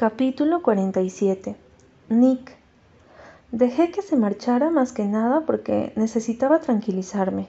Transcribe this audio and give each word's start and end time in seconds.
Capítulo 0.00 0.62
47 0.62 1.56
Nick 2.08 2.56
Dejé 3.52 3.90
que 3.90 4.00
se 4.00 4.16
marchara 4.16 4.70
más 4.70 4.92
que 4.92 5.04
nada 5.04 5.44
porque 5.44 5.92
necesitaba 5.94 6.60
tranquilizarme. 6.60 7.48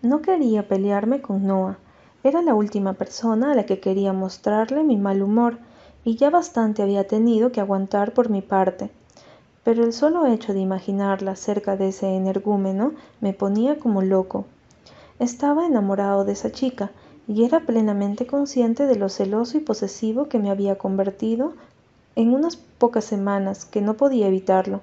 No 0.00 0.22
quería 0.22 0.66
pelearme 0.66 1.20
con 1.20 1.46
Noah. 1.46 1.76
Era 2.24 2.40
la 2.40 2.54
última 2.54 2.94
persona 2.94 3.52
a 3.52 3.54
la 3.54 3.66
que 3.66 3.80
quería 3.80 4.14
mostrarle 4.14 4.82
mi 4.82 4.96
mal 4.96 5.20
humor, 5.20 5.58
y 6.02 6.16
ya 6.16 6.30
bastante 6.30 6.82
había 6.82 7.06
tenido 7.06 7.52
que 7.52 7.60
aguantar 7.60 8.14
por 8.14 8.30
mi 8.30 8.40
parte. 8.40 8.90
Pero 9.62 9.84
el 9.84 9.92
solo 9.92 10.24
hecho 10.24 10.54
de 10.54 10.60
imaginarla 10.60 11.36
cerca 11.36 11.76
de 11.76 11.88
ese 11.88 12.16
energúmeno 12.16 12.92
me 13.20 13.34
ponía 13.34 13.78
como 13.78 14.00
loco. 14.00 14.46
Estaba 15.18 15.66
enamorado 15.66 16.24
de 16.24 16.32
esa 16.32 16.50
chica, 16.50 16.92
y 17.28 17.44
era 17.44 17.60
plenamente 17.60 18.26
consciente 18.26 18.86
de 18.86 18.96
lo 18.96 19.10
celoso 19.10 19.58
y 19.58 19.60
posesivo 19.60 20.30
que 20.30 20.38
me 20.38 20.50
había 20.50 20.78
convertido 20.78 21.52
en 22.20 22.34
unas 22.34 22.56
pocas 22.56 23.04
semanas 23.04 23.64
que 23.64 23.80
no 23.80 23.94
podía 23.94 24.28
evitarlo. 24.28 24.82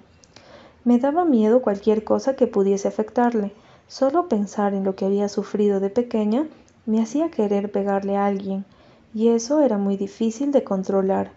Me 0.84 0.98
daba 0.98 1.26
miedo 1.26 1.62
cualquier 1.62 2.04
cosa 2.04 2.36
que 2.36 2.48
pudiese 2.48 2.88
afectarle. 2.88 3.54
Solo 3.88 4.28
pensar 4.28 4.74
en 4.74 4.84
lo 4.84 4.96
que 4.96 5.06
había 5.06 5.30
sufrido 5.30 5.80
de 5.80 5.90
pequeña 5.90 6.48
me 6.86 7.02
hacía 7.02 7.30
querer 7.30 7.72
pegarle 7.72 8.18
a 8.18 8.26
alguien, 8.26 8.66
y 9.14 9.30
eso 9.30 9.62
era 9.62 9.78
muy 9.78 9.98
difícil 9.98 10.52
de 10.52 10.64
controlar. 10.64 11.32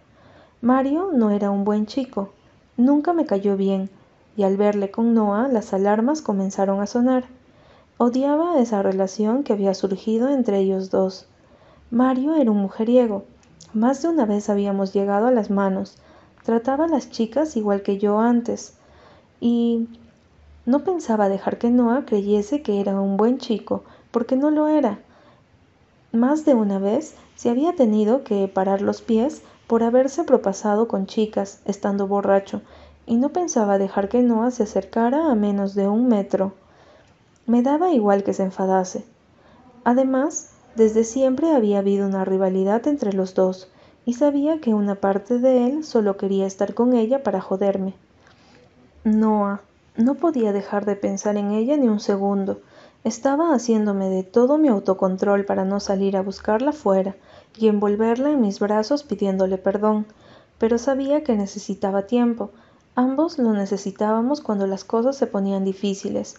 Mario 0.63 1.11
no 1.13 1.31
era 1.31 1.51
un 1.51 1.65
buen 1.65 1.87
chico, 1.87 2.31
nunca 2.77 3.13
me 3.13 3.27
cayó 3.27 3.57
bien, 3.57 3.91
y 4.37 4.45
al 4.45 4.57
verle 4.57 4.91
con 4.91 5.13
Noah 5.13 5.49
las 5.49 5.73
alarmas 5.75 6.23
comenzaron 6.23 6.81
a 6.81 6.87
sonar. 6.87 7.25
Odiaba 7.99 8.59
esa 8.59 8.83
relación 8.83 9.43
que 9.43 9.53
había 9.53 9.75
surgido 9.75 10.29
entre 10.29 10.59
ellos 10.61 10.91
dos. 10.91 11.27
Mario 11.91 12.37
era 12.37 12.51
un 12.51 12.59
mujeriego, 12.59 13.25
más 13.73 14.03
de 14.03 14.09
una 14.09 14.27
vez 14.27 14.49
habíamos 14.51 14.93
llegado 14.93 15.27
a 15.27 15.33
las 15.33 15.51
manos. 15.51 15.97
Trataba 16.45 16.85
a 16.85 16.89
las 16.89 17.11
chicas 17.11 17.57
igual 17.57 17.83
que 17.83 17.99
yo 17.99 18.19
antes. 18.19 18.75
Y 19.41 19.89
no 20.67 20.85
pensaba 20.85 21.29
dejar 21.29 21.59
que 21.59 21.71
Noah 21.71 22.05
creyese 22.05 22.63
que 22.63 22.81
era 22.81 23.01
un 23.01 23.17
buen 23.17 23.39
chico, 23.39 23.85
porque 24.11 24.37
no 24.37 24.51
lo 24.51 24.69
era. 24.69 24.99
Más 26.13 26.45
de 26.45 26.55
una 26.55 26.79
vez 26.79 27.15
se 27.37 27.51
había 27.51 27.75
tenido 27.75 28.25
que 28.25 28.49
parar 28.49 28.83
los 28.83 29.01
pies 29.01 29.43
por 29.67 29.83
haberse 29.83 30.25
propasado 30.25 30.89
con 30.89 31.07
chicas, 31.07 31.61
estando 31.65 32.09
borracho, 32.09 32.63
y 33.07 33.17
no 33.17 33.31
pensaba 33.31 33.79
dejar 33.79 34.09
que 34.09 34.23
Noah 34.23 34.51
se 34.51 34.65
acercara 34.65 35.31
a 35.31 35.35
menos 35.35 35.75
de 35.75 35.89
un 35.89 36.09
metro. 36.09 36.53
Me 37.47 37.63
daba 37.63 37.91
igual 37.93 38.25
que 38.25 38.35
se 38.35 38.43
enfadase. 38.43 39.05
Además, 39.85 40.50
desde 40.75 41.05
siempre 41.05 41.53
había 41.53 41.79
habido 41.79 42.07
una 42.07 42.25
rivalidad 42.25 42.87
entre 42.87 43.13
los 43.13 43.35
dos, 43.35 43.69
y 44.07 44.15
sabía 44.15 44.61
que 44.61 44.75
una 44.75 44.95
parte 44.95 45.39
de 45.39 45.67
él 45.67 45.85
solo 45.85 46.17
quería 46.17 46.47
estar 46.47 46.75
con 46.75 46.95
ella 46.95 47.23
para 47.23 47.41
joderme. 47.41 47.95
Noah, 49.05 49.61
no 49.97 50.15
podía 50.15 50.53
dejar 50.53 50.85
de 50.87 50.97
pensar 50.97 51.37
en 51.37 51.51
ella 51.51 51.77
ni 51.77 51.89
un 51.89 52.01
segundo. 52.01 52.61
Estaba 53.03 53.55
haciéndome 53.55 54.09
de 54.09 54.23
todo 54.23 54.59
mi 54.59 54.69
autocontrol 54.69 55.45
para 55.45 55.65
no 55.65 55.81
salir 55.81 56.17
a 56.17 56.23
buscarla 56.23 56.73
fuera 56.73 57.17
y 57.59 57.69
envolverla 57.69 58.31
en 58.31 58.41
mis 58.41 58.61
brazos 58.61 59.03
pidiéndole 59.03 59.59
perdón, 59.59 60.07
pero 60.59 60.79
sabía 60.79 61.25
que 61.25 61.37
necesitaba 61.37 62.07
tiempo. 62.07 62.51
Ambos 62.95 63.39
lo 63.39 63.53
necesitábamos 63.53 64.41
cuando 64.41 64.67
las 64.67 64.85
cosas 64.85 65.17
se 65.17 65.27
ponían 65.27 65.65
difíciles. 65.65 66.37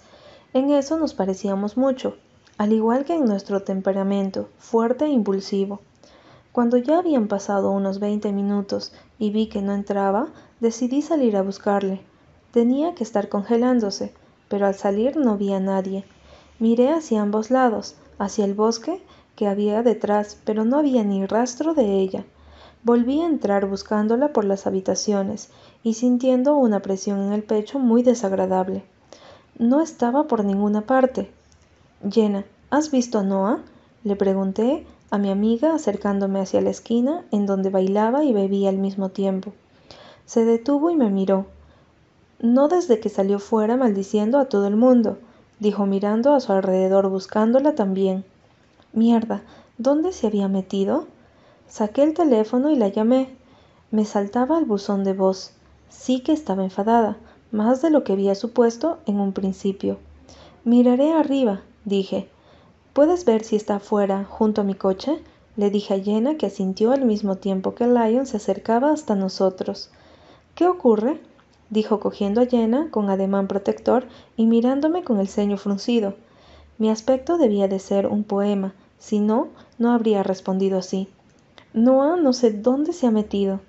En 0.53 0.69
eso 0.69 0.97
nos 0.97 1.13
parecíamos 1.13 1.77
mucho, 1.77 2.15
al 2.61 2.73
igual 2.73 3.05
que 3.05 3.15
en 3.15 3.25
nuestro 3.25 3.63
temperamento, 3.63 4.47
fuerte 4.59 5.05
e 5.05 5.09
impulsivo. 5.09 5.79
Cuando 6.51 6.77
ya 6.77 6.99
habían 6.99 7.27
pasado 7.27 7.71
unos 7.71 7.99
veinte 7.99 8.31
minutos 8.31 8.93
y 9.17 9.31
vi 9.31 9.47
que 9.47 9.63
no 9.63 9.73
entraba, 9.73 10.27
decidí 10.59 11.01
salir 11.01 11.37
a 11.37 11.41
buscarle. 11.41 12.01
Tenía 12.51 12.93
que 12.93 13.03
estar 13.03 13.29
congelándose, 13.29 14.13
pero 14.47 14.67
al 14.67 14.75
salir 14.75 15.17
no 15.17 15.37
vi 15.37 15.53
a 15.53 15.59
nadie. 15.59 16.05
Miré 16.59 16.91
hacia 16.91 17.23
ambos 17.23 17.49
lados, 17.49 17.95
hacia 18.19 18.45
el 18.45 18.53
bosque 18.53 19.01
que 19.35 19.47
había 19.47 19.81
detrás, 19.81 20.37
pero 20.45 20.63
no 20.63 20.77
había 20.77 21.03
ni 21.03 21.25
rastro 21.25 21.73
de 21.73 21.99
ella. 21.99 22.25
Volví 22.83 23.21
a 23.21 23.25
entrar 23.25 23.65
buscándola 23.65 24.33
por 24.33 24.45
las 24.45 24.67
habitaciones 24.67 25.49
y 25.81 25.95
sintiendo 25.95 26.53
una 26.53 26.83
presión 26.83 27.21
en 27.21 27.33
el 27.33 27.41
pecho 27.41 27.79
muy 27.79 28.03
desagradable. 28.03 28.83
No 29.57 29.81
estaba 29.81 30.27
por 30.27 30.45
ninguna 30.45 30.81
parte. 30.81 31.31
Jenna, 32.09 32.45
¿has 32.71 32.89
visto 32.89 33.19
a 33.19 33.23
Noah? 33.23 33.59
Le 34.03 34.15
pregunté 34.15 34.87
a 35.11 35.19
mi 35.19 35.29
amiga 35.29 35.75
acercándome 35.75 36.39
hacia 36.39 36.59
la 36.59 36.71
esquina 36.71 37.23
en 37.31 37.45
donde 37.45 37.69
bailaba 37.69 38.23
y 38.23 38.33
bebía 38.33 38.69
al 38.69 38.77
mismo 38.77 39.09
tiempo. 39.09 39.53
Se 40.25 40.43
detuvo 40.43 40.89
y 40.89 40.95
me 40.95 41.11
miró. 41.11 41.45
No 42.39 42.67
desde 42.67 42.99
que 42.99 43.09
salió 43.09 43.37
fuera 43.37 43.77
maldiciendo 43.77 44.39
a 44.39 44.45
todo 44.45 44.65
el 44.65 44.77
mundo, 44.77 45.19
dijo 45.59 45.85
mirando 45.85 46.33
a 46.33 46.39
su 46.39 46.51
alrededor 46.53 47.07
buscándola 47.07 47.75
también. 47.75 48.25
Mierda, 48.93 49.43
¿dónde 49.77 50.11
se 50.11 50.25
había 50.25 50.47
metido? 50.47 51.05
Saqué 51.67 52.01
el 52.01 52.15
teléfono 52.15 52.71
y 52.71 52.77
la 52.77 52.87
llamé. 52.87 53.29
Me 53.91 54.05
saltaba 54.05 54.57
el 54.57 54.65
buzón 54.65 55.03
de 55.03 55.13
voz. 55.13 55.51
Sí 55.89 56.21
que 56.21 56.33
estaba 56.33 56.63
enfadada, 56.63 57.17
más 57.51 57.83
de 57.83 57.91
lo 57.91 58.03
que 58.03 58.13
había 58.13 58.33
supuesto 58.33 58.97
en 59.05 59.19
un 59.19 59.33
principio. 59.33 59.99
Miraré 60.63 61.13
arriba, 61.13 61.61
dije. 61.85 62.29
¿Puedes 62.93 63.25
ver 63.25 63.43
si 63.43 63.55
está 63.55 63.75
afuera, 63.75 64.25
junto 64.25 64.61
a 64.61 64.63
mi 64.63 64.75
coche? 64.75 65.21
Le 65.55 65.69
dije 65.69 65.93
a 65.93 65.99
Jenna 65.99 66.35
que 66.35 66.45
asintió 66.45 66.91
al 66.91 67.05
mismo 67.05 67.35
tiempo 67.35 67.75
que 67.75 67.87
Lion 67.87 68.25
se 68.25 68.37
acercaba 68.37 68.91
hasta 68.91 69.15
nosotros. 69.15 69.89
¿Qué 70.55 70.67
ocurre? 70.67 71.21
dijo 71.69 71.99
cogiendo 71.99 72.41
a 72.41 72.45
Jenna 72.45 72.89
con 72.91 73.09
ademán 73.09 73.47
protector 73.47 74.05
y 74.35 74.45
mirándome 74.45 75.03
con 75.03 75.19
el 75.19 75.27
ceño 75.27 75.57
fruncido. 75.57 76.15
Mi 76.77 76.89
aspecto 76.89 77.37
debía 77.37 77.67
de 77.67 77.79
ser 77.79 78.07
un 78.07 78.23
poema, 78.23 78.73
si 78.99 79.19
no, 79.19 79.47
no 79.77 79.91
habría 79.91 80.23
respondido 80.23 80.77
así. 80.79 81.07
Noah 81.73 82.17
no 82.17 82.33
sé 82.33 82.51
dónde 82.51 82.91
se 82.91 83.07
ha 83.07 83.11
metido, 83.11 83.61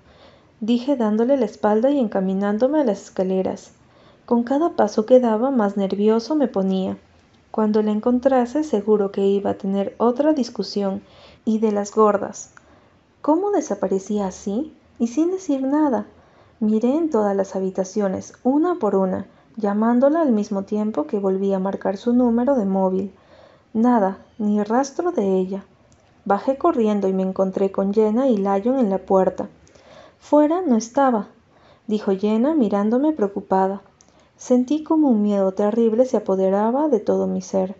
dije 0.59 0.95
dándole 0.95 1.37
la 1.37 1.45
espalda 1.45 1.91
y 1.91 1.99
encaminándome 1.99 2.81
a 2.81 2.83
las 2.83 3.03
escaleras. 3.03 3.71
Con 4.25 4.43
cada 4.43 4.71
paso 4.71 5.05
que 5.05 5.19
daba 5.19 5.51
más 5.51 5.77
nervioso 5.77 6.35
me 6.35 6.47
ponía. 6.47 6.97
Cuando 7.53 7.83
la 7.83 7.91
encontrase 7.91 8.63
seguro 8.63 9.11
que 9.11 9.27
iba 9.27 9.51
a 9.51 9.57
tener 9.59 9.93
otra 9.99 10.33
discusión, 10.33 11.03
y 11.45 11.59
de 11.59 11.71
las 11.71 11.93
gordas. 11.93 12.49
¿Cómo 13.21 13.51
desaparecía 13.51 14.25
así? 14.25 14.73
Y 14.97 15.09
sin 15.09 15.29
decir 15.29 15.61
nada. 15.61 16.07
Miré 16.59 16.97
en 16.97 17.11
todas 17.11 17.35
las 17.35 17.55
habitaciones, 17.55 18.33
una 18.41 18.79
por 18.79 18.95
una, 18.95 19.27
llamándola 19.55 20.21
al 20.21 20.31
mismo 20.31 20.63
tiempo 20.63 21.05
que 21.05 21.19
volví 21.19 21.53
a 21.53 21.59
marcar 21.59 21.97
su 21.97 22.11
número 22.11 22.55
de 22.55 22.65
móvil. 22.65 23.13
Nada, 23.71 24.17
ni 24.39 24.63
rastro 24.63 25.11
de 25.11 25.37
ella. 25.37 25.63
Bajé 26.25 26.57
corriendo 26.57 27.07
y 27.07 27.13
me 27.13 27.21
encontré 27.21 27.71
con 27.71 27.93
Jenna 27.93 28.29
y 28.29 28.37
Lyon 28.37 28.79
en 28.79 28.89
la 28.89 28.97
puerta. 28.97 29.47
Fuera 30.17 30.63
no 30.65 30.75
estaba, 30.75 31.27
dijo 31.85 32.13
Jenna 32.17 32.55
mirándome 32.55 33.11
preocupada. 33.11 33.83
Sentí 34.37 34.83
como 34.83 35.09
un 35.09 35.21
miedo 35.21 35.53
terrible 35.53 36.05
se 36.05 36.17
apoderaba 36.17 36.89
de 36.89 36.99
todo 36.99 37.27
mi 37.27 37.41
ser. 37.41 37.75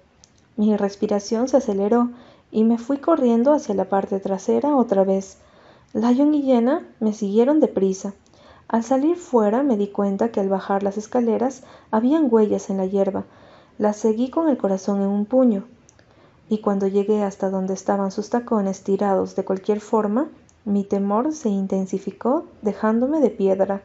Mi 0.55 0.77
respiración 0.77 1.47
se 1.47 1.57
aceleró 1.57 2.09
y 2.51 2.63
me 2.63 2.77
fui 2.77 2.97
corriendo 2.97 3.53
hacia 3.53 3.75
la 3.75 3.85
parte 3.85 4.19
trasera 4.19 4.75
otra 4.75 5.03
vez. 5.03 5.37
Lion 5.93 6.33
y 6.33 6.43
Jenna 6.43 6.87
me 6.99 7.13
siguieron 7.13 7.59
deprisa. 7.59 8.13
Al 8.67 8.83
salir 8.83 9.17
fuera 9.17 9.63
me 9.63 9.77
di 9.77 9.87
cuenta 9.87 10.29
que 10.29 10.39
al 10.39 10.49
bajar 10.49 10.83
las 10.83 10.97
escaleras 10.97 11.63
habían 11.91 12.27
huellas 12.31 12.69
en 12.69 12.77
la 12.77 12.85
hierba. 12.85 13.25
Las 13.77 13.97
seguí 13.97 14.29
con 14.29 14.49
el 14.49 14.57
corazón 14.57 15.01
en 15.01 15.07
un 15.07 15.25
puño. 15.25 15.65
Y 16.49 16.59
cuando 16.59 16.87
llegué 16.87 17.23
hasta 17.23 17.49
donde 17.49 17.73
estaban 17.73 18.11
sus 18.11 18.29
tacones 18.29 18.83
tirados 18.83 19.35
de 19.35 19.43
cualquier 19.43 19.81
forma, 19.81 20.29
mi 20.65 20.83
temor 20.83 21.33
se 21.33 21.49
intensificó 21.49 22.45
dejándome 22.61 23.19
de 23.19 23.29
piedra. 23.29 23.81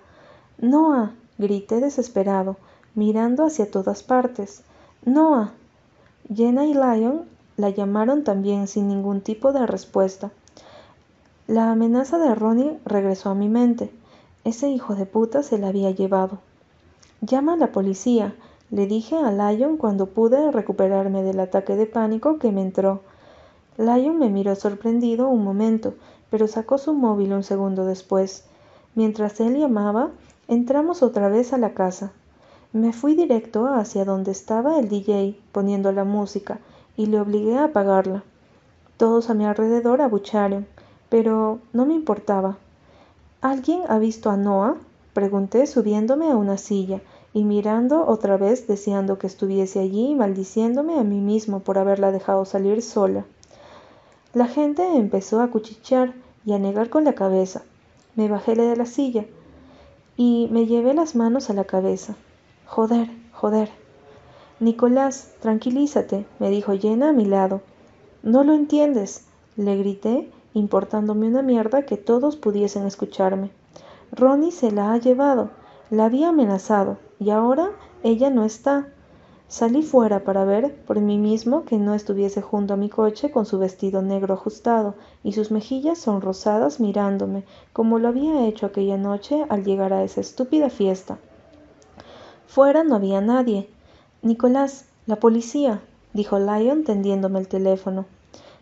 Noah. 0.58 1.12
Grité 1.38 1.80
desesperado 1.80 2.56
mirando 2.94 3.46
hacia 3.46 3.70
todas 3.70 4.02
partes. 4.02 4.62
Noah. 5.04 5.52
Jenna 6.34 6.66
y 6.66 6.74
Lion 6.74 7.24
la 7.56 7.70
llamaron 7.70 8.24
también 8.24 8.66
sin 8.66 8.88
ningún 8.88 9.20
tipo 9.20 9.52
de 9.52 9.66
respuesta. 9.66 10.30
La 11.46 11.70
amenaza 11.70 12.18
de 12.18 12.34
Ronnie 12.34 12.78
regresó 12.84 13.30
a 13.30 13.34
mi 13.34 13.48
mente. 13.48 13.90
Ese 14.44 14.68
hijo 14.68 14.94
de 14.94 15.06
puta 15.06 15.42
se 15.42 15.58
la 15.58 15.68
había 15.68 15.90
llevado. 15.90 16.38
Llama 17.20 17.54
a 17.54 17.56
la 17.56 17.72
policía, 17.72 18.34
le 18.70 18.86
dije 18.86 19.16
a 19.16 19.32
Lion 19.32 19.76
cuando 19.76 20.06
pude 20.06 20.50
recuperarme 20.52 21.22
del 21.22 21.40
ataque 21.40 21.74
de 21.74 21.86
pánico 21.86 22.38
que 22.38 22.52
me 22.52 22.60
entró. 22.60 23.00
Lion 23.78 24.18
me 24.18 24.28
miró 24.28 24.54
sorprendido 24.56 25.28
un 25.28 25.42
momento, 25.42 25.94
pero 26.30 26.48
sacó 26.48 26.78
su 26.78 26.92
móvil 26.92 27.32
un 27.32 27.44
segundo 27.44 27.86
después. 27.86 28.44
Mientras 28.94 29.40
él 29.40 29.56
llamaba, 29.56 30.10
entramos 30.48 31.02
otra 31.02 31.28
vez 31.28 31.52
a 31.52 31.58
la 31.58 31.74
casa. 31.74 32.10
Me 32.72 32.94
fui 32.94 33.14
directo 33.14 33.66
hacia 33.66 34.06
donde 34.06 34.32
estaba 34.32 34.78
el 34.78 34.88
DJ 34.88 35.38
poniendo 35.52 35.92
la 35.92 36.04
música 36.04 36.58
y 36.96 37.06
le 37.06 37.20
obligué 37.20 37.58
a 37.58 37.64
apagarla. 37.64 38.24
Todos 38.96 39.30
a 39.30 39.34
mi 39.34 39.44
alrededor 39.44 40.00
abucharon, 40.00 40.66
pero 41.10 41.60
no 41.72 41.84
me 41.84 41.94
importaba. 41.94 42.56
¿Alguien 43.42 43.82
ha 43.88 43.98
visto 43.98 44.30
a 44.30 44.36
Noah? 44.36 44.76
Pregunté 45.12 45.66
subiéndome 45.66 46.30
a 46.30 46.36
una 46.36 46.56
silla 46.56 47.00
y 47.34 47.44
mirando 47.44 48.06
otra 48.06 48.36
vez 48.36 48.66
deseando 48.66 49.18
que 49.18 49.26
estuviese 49.26 49.80
allí 49.80 50.10
y 50.10 50.14
maldiciéndome 50.14 50.98
a 50.98 51.04
mí 51.04 51.20
mismo 51.20 51.60
por 51.60 51.78
haberla 51.78 52.10
dejado 52.10 52.44
salir 52.44 52.82
sola. 52.82 53.24
La 54.32 54.46
gente 54.46 54.96
empezó 54.96 55.40
a 55.40 55.50
cuchichear 55.50 56.14
y 56.44 56.52
a 56.54 56.58
negar 56.58 56.88
con 56.88 57.04
la 57.04 57.14
cabeza. 57.14 57.62
Me 58.16 58.28
bajé 58.28 58.54
de 58.54 58.76
la 58.76 58.86
silla 58.86 59.26
y 60.18 60.48
me 60.50 60.66
llevé 60.66 60.94
las 60.94 61.14
manos 61.14 61.48
a 61.48 61.54
la 61.54 61.64
cabeza. 61.64 62.16
Joder, 62.66 63.08
joder. 63.32 63.70
Nicolás, 64.58 65.30
tranquilízate, 65.40 66.26
me 66.40 66.50
dijo 66.50 66.76
Jenna 66.76 67.10
a 67.10 67.12
mi 67.12 67.24
lado. 67.24 67.62
No 68.24 68.42
lo 68.42 68.52
entiendes, 68.52 69.26
le 69.56 69.76
grité, 69.76 70.28
importándome 70.54 71.28
una 71.28 71.42
mierda 71.42 71.86
que 71.86 71.96
todos 71.96 72.34
pudiesen 72.34 72.84
escucharme. 72.84 73.52
Ronnie 74.10 74.50
se 74.50 74.72
la 74.72 74.92
ha 74.92 74.98
llevado, 74.98 75.50
la 75.88 76.06
había 76.06 76.30
amenazado, 76.30 76.98
y 77.20 77.30
ahora 77.30 77.70
ella 78.02 78.28
no 78.28 78.44
está. 78.44 78.88
Salí 79.48 79.82
fuera 79.82 80.24
para 80.24 80.44
ver 80.44 80.74
por 80.84 81.00
mí 81.00 81.16
mismo 81.16 81.64
que 81.64 81.78
no 81.78 81.94
estuviese 81.94 82.42
junto 82.42 82.74
a 82.74 82.76
mi 82.76 82.90
coche 82.90 83.30
con 83.30 83.46
su 83.46 83.58
vestido 83.58 84.02
negro 84.02 84.34
ajustado 84.34 84.94
y 85.24 85.32
sus 85.32 85.50
mejillas 85.50 85.96
sonrosadas 85.96 86.80
mirándome, 86.80 87.44
como 87.72 87.98
lo 87.98 88.08
había 88.08 88.46
hecho 88.46 88.66
aquella 88.66 88.98
noche 88.98 89.46
al 89.48 89.64
llegar 89.64 89.94
a 89.94 90.04
esa 90.04 90.20
estúpida 90.20 90.68
fiesta. 90.68 91.16
Fuera 92.46 92.84
no 92.84 92.94
había 92.94 93.22
nadie. 93.22 93.70
Nicolás, 94.20 94.84
la 95.06 95.16
policía, 95.16 95.80
dijo 96.12 96.38
Lyon 96.38 96.84
tendiéndome 96.84 97.38
el 97.38 97.48
teléfono. 97.48 98.04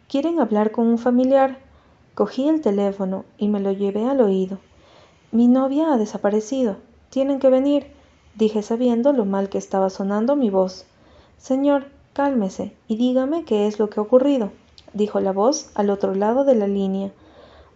¿Quieren 0.08 0.38
hablar 0.38 0.70
con 0.70 0.86
un 0.86 0.98
familiar? 0.98 1.58
Cogí 2.14 2.48
el 2.48 2.60
teléfono 2.60 3.24
y 3.38 3.48
me 3.48 3.58
lo 3.58 3.72
llevé 3.72 4.04
al 4.04 4.20
oído. 4.20 4.58
Mi 5.32 5.48
novia 5.48 5.92
ha 5.92 5.98
desaparecido. 5.98 6.76
Tienen 7.10 7.40
que 7.40 7.50
venir 7.50 7.95
dije 8.36 8.62
sabiendo 8.62 9.12
lo 9.12 9.24
mal 9.24 9.48
que 9.48 9.58
estaba 9.58 9.90
sonando 9.90 10.36
mi 10.36 10.50
voz. 10.50 10.84
Señor, 11.38 11.86
cálmese 12.12 12.72
y 12.86 12.96
dígame 12.96 13.44
qué 13.44 13.66
es 13.66 13.78
lo 13.78 13.90
que 13.90 13.98
ha 13.98 14.02
ocurrido, 14.02 14.50
dijo 14.92 15.20
la 15.20 15.32
voz 15.32 15.70
al 15.74 15.90
otro 15.90 16.14
lado 16.14 16.44
de 16.44 16.54
la 16.54 16.66
línea. 16.66 17.12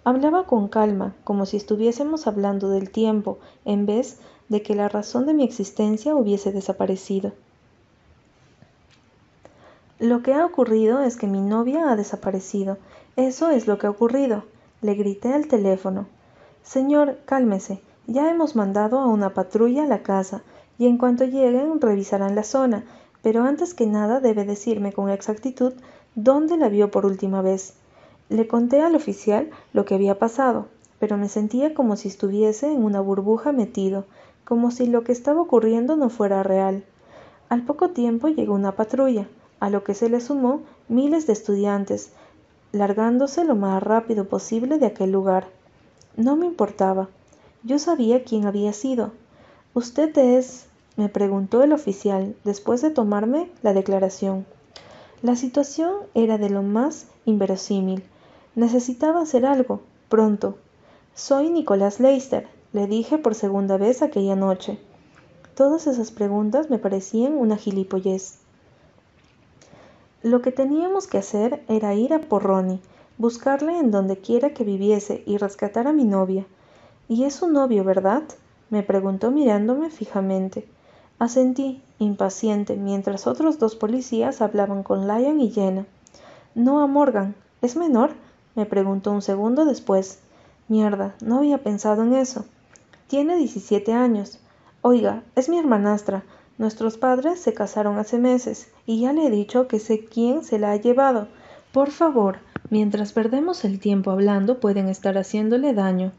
Hablaba 0.05 0.45
con 0.45 0.69
calma, 0.69 1.15
como 1.25 1.47
si 1.47 1.57
estuviésemos 1.57 2.27
hablando 2.27 2.69
del 2.71 2.91
tiempo, 2.91 3.39
en 3.65 3.87
vez 3.87 4.19
de 4.49 4.62
que 4.62 4.75
la 4.75 4.89
razón 4.89 5.27
de 5.27 5.35
mi 5.35 5.45
existencia 5.45 6.15
hubiese 6.15 6.53
desaparecido. 6.53 7.33
Lo 9.99 10.23
que 10.23 10.33
ha 10.33 10.47
ocurrido 10.47 11.01
es 11.03 11.17
que 11.17 11.27
mi 11.27 11.43
novia 11.43 11.91
ha 11.91 11.97
desaparecido. 11.97 12.79
Eso 13.17 13.51
es 13.51 13.67
lo 13.67 13.79
que 13.79 13.87
ha 13.87 13.91
ocurrido. 13.91 14.45
Le 14.81 14.95
grité 14.95 15.35
al 15.35 15.47
teléfono. 15.47 16.07
Señor, 16.62 17.19
cálmese. 17.27 17.83
Ya 18.07 18.31
hemos 18.31 18.57
mandado 18.57 18.99
a 18.99 19.07
una 19.07 19.35
patrulla 19.35 19.83
a 19.83 19.87
la 19.87 20.03
casa 20.03 20.43
y 20.81 20.87
en 20.87 20.97
cuanto 20.97 21.27
lleguen 21.27 21.79
revisarán 21.79 22.35
la 22.35 22.43
zona, 22.43 22.85
pero 23.21 23.43
antes 23.43 23.75
que 23.75 23.87
nada 23.87 24.19
debe 24.19 24.47
decirme 24.47 24.94
con 24.94 25.11
exactitud 25.11 25.75
dónde 26.15 26.56
la 26.56 26.71
vio 26.71 26.91
por 26.91 27.05
última 27.05 27.43
vez. 27.43 27.75
Le 28.31 28.49
conté 28.49 28.81
al 28.81 28.97
oficial 28.97 29.50
lo 29.75 29.85
que 29.85 29.94
había 29.94 30.19
pasado, 30.19 30.69
pero 30.99 31.19
me 31.19 31.29
sentía 31.29 31.75
como 31.75 31.97
si 31.97 32.09
estuviese 32.09 32.73
en 32.73 32.82
una 32.82 33.03
burbuja 33.03 33.53
metido, 33.53 34.06
como 34.47 34.71
si 34.71 34.87
lo 34.87 35.05
que 35.05 35.12
estaba 35.12 35.43
ocurriendo 35.43 35.97
no 35.97 36.09
fuera 36.09 36.43
real. 36.43 36.83
Al 37.50 37.62
poco 37.67 37.91
tiempo 37.91 38.29
llegó 38.29 38.55
una 38.55 38.73
patrulla, 38.73 39.29
a 39.61 39.69
lo 39.69 39.85
que 39.85 39.93
se 39.93 40.09
le 40.09 40.23
sumó 40.23 40.62
miles 40.88 41.26
de 41.26 41.35
estudiantes, 41.35 42.12
largándose 42.73 43.44
lo 43.44 43.55
más 43.55 43.83
rápido 43.83 44.29
posible 44.29 44.79
de 44.79 44.87
aquel 44.87 45.12
lugar. 45.12 45.47
No 46.17 46.37
me 46.37 46.47
importaba. 46.47 47.11
Yo 47.65 47.79
sabía 47.79 48.25
quién 48.25 48.47
había 48.47 48.73
sido. 48.73 49.11
Usted 49.73 50.17
es, 50.19 50.67
me 50.97 51.09
preguntó 51.09 51.63
el 51.63 51.73
oficial 51.73 52.35
después 52.45 52.83
de 52.83 52.91
tomarme 52.91 53.51
la 53.63 53.73
declaración. 53.73 54.47
La 55.23 55.37
situación 55.37 55.95
era 56.15 56.39
de 56.39 56.51
lo 56.51 56.63
más 56.63 57.07
inverosímil. 57.25 58.03
Necesitaba 58.55 59.23
hacer 59.23 59.47
algo, 59.47 59.81
pronto. 60.09 60.57
Soy 61.15 61.51
Nicolás 61.51 62.01
Leister, 62.01 62.49
le 62.73 62.87
dije 62.87 63.19
por 63.19 63.35
segunda 63.35 63.77
vez 63.77 64.03
aquella 64.03 64.37
noche. 64.37 64.79
Todas 65.55 65.87
esas 65.87 66.11
preguntas 66.11 66.71
me 66.71 66.79
parecían 66.79 67.35
una 67.35 67.57
gilipollez. 67.57 68.39
Lo 70.23 70.43
que 70.43 70.53
teníamos 70.53 71.07
que 71.07 71.19
hacer 71.19 71.63
era 71.69 71.95
ir 71.95 72.13
a 72.15 72.21
por 72.21 72.43
Ronnie, 72.43 72.81
buscarle 73.19 73.79
en 73.79 73.91
donde 73.91 74.19
quiera 74.19 74.55
que 74.55 74.65
viviese 74.65 75.23
y 75.27 75.37
rescatar 75.37 75.87
a 75.87 75.93
mi 75.93 76.05
novia. 76.05 76.47
¿Y 77.09 77.25
es 77.25 77.35
su 77.35 77.49
novio, 77.49 77.85
verdad? 77.85 78.23
me 78.71 78.83
preguntó 78.83 79.31
mirándome 79.31 79.91
fijamente. 79.91 80.69
Asentí, 81.21 81.83
impaciente, 81.99 82.77
mientras 82.77 83.27
otros 83.27 83.59
dos 83.59 83.77
policías 83.77 84.41
hablaban 84.41 84.83
con 84.83 85.07
Lyon 85.07 85.39
y 85.39 85.51
Jenna. 85.51 85.85
No 86.55 86.81
a 86.81 86.87
Morgan. 86.87 87.35
¿Es 87.61 87.77
menor? 87.77 88.13
me 88.55 88.65
preguntó 88.65 89.13
un 89.13 89.21
segundo 89.21 89.67
después. 89.67 90.21
Mierda, 90.69 91.15
no 91.21 91.37
había 91.37 91.59
pensado 91.59 92.05
en 92.05 92.15
eso. 92.15 92.47
Tiene 93.07 93.37
diecisiete 93.37 93.93
años. 93.93 94.41
Oiga, 94.81 95.23
es 95.37 95.51
mi 95.51 95.59
hermanastra. 95.59 96.25
Nuestros 96.57 96.97
padres 96.97 97.39
se 97.39 97.53
casaron 97.53 97.99
hace 97.99 98.19
meses 98.19 98.71
y 98.87 99.03
ya 99.03 99.13
le 99.13 99.27
he 99.27 99.31
dicho 99.31 99.69
que 99.69 99.79
sé 99.79 100.07
quién 100.07 100.43
se 100.43 100.59
la 100.59 100.73
ha 100.73 100.77
llevado. 100.77 101.29
Por 101.71 101.91
favor, 101.91 102.39
mientras 102.71 103.13
perdemos 103.13 103.67
el 103.67 103.79
tiempo 103.79 104.11
hablando 104.11 104.59
pueden 104.59 104.89
estar 104.89 105.19
haciéndole 105.19 105.75
daño. 105.75 106.13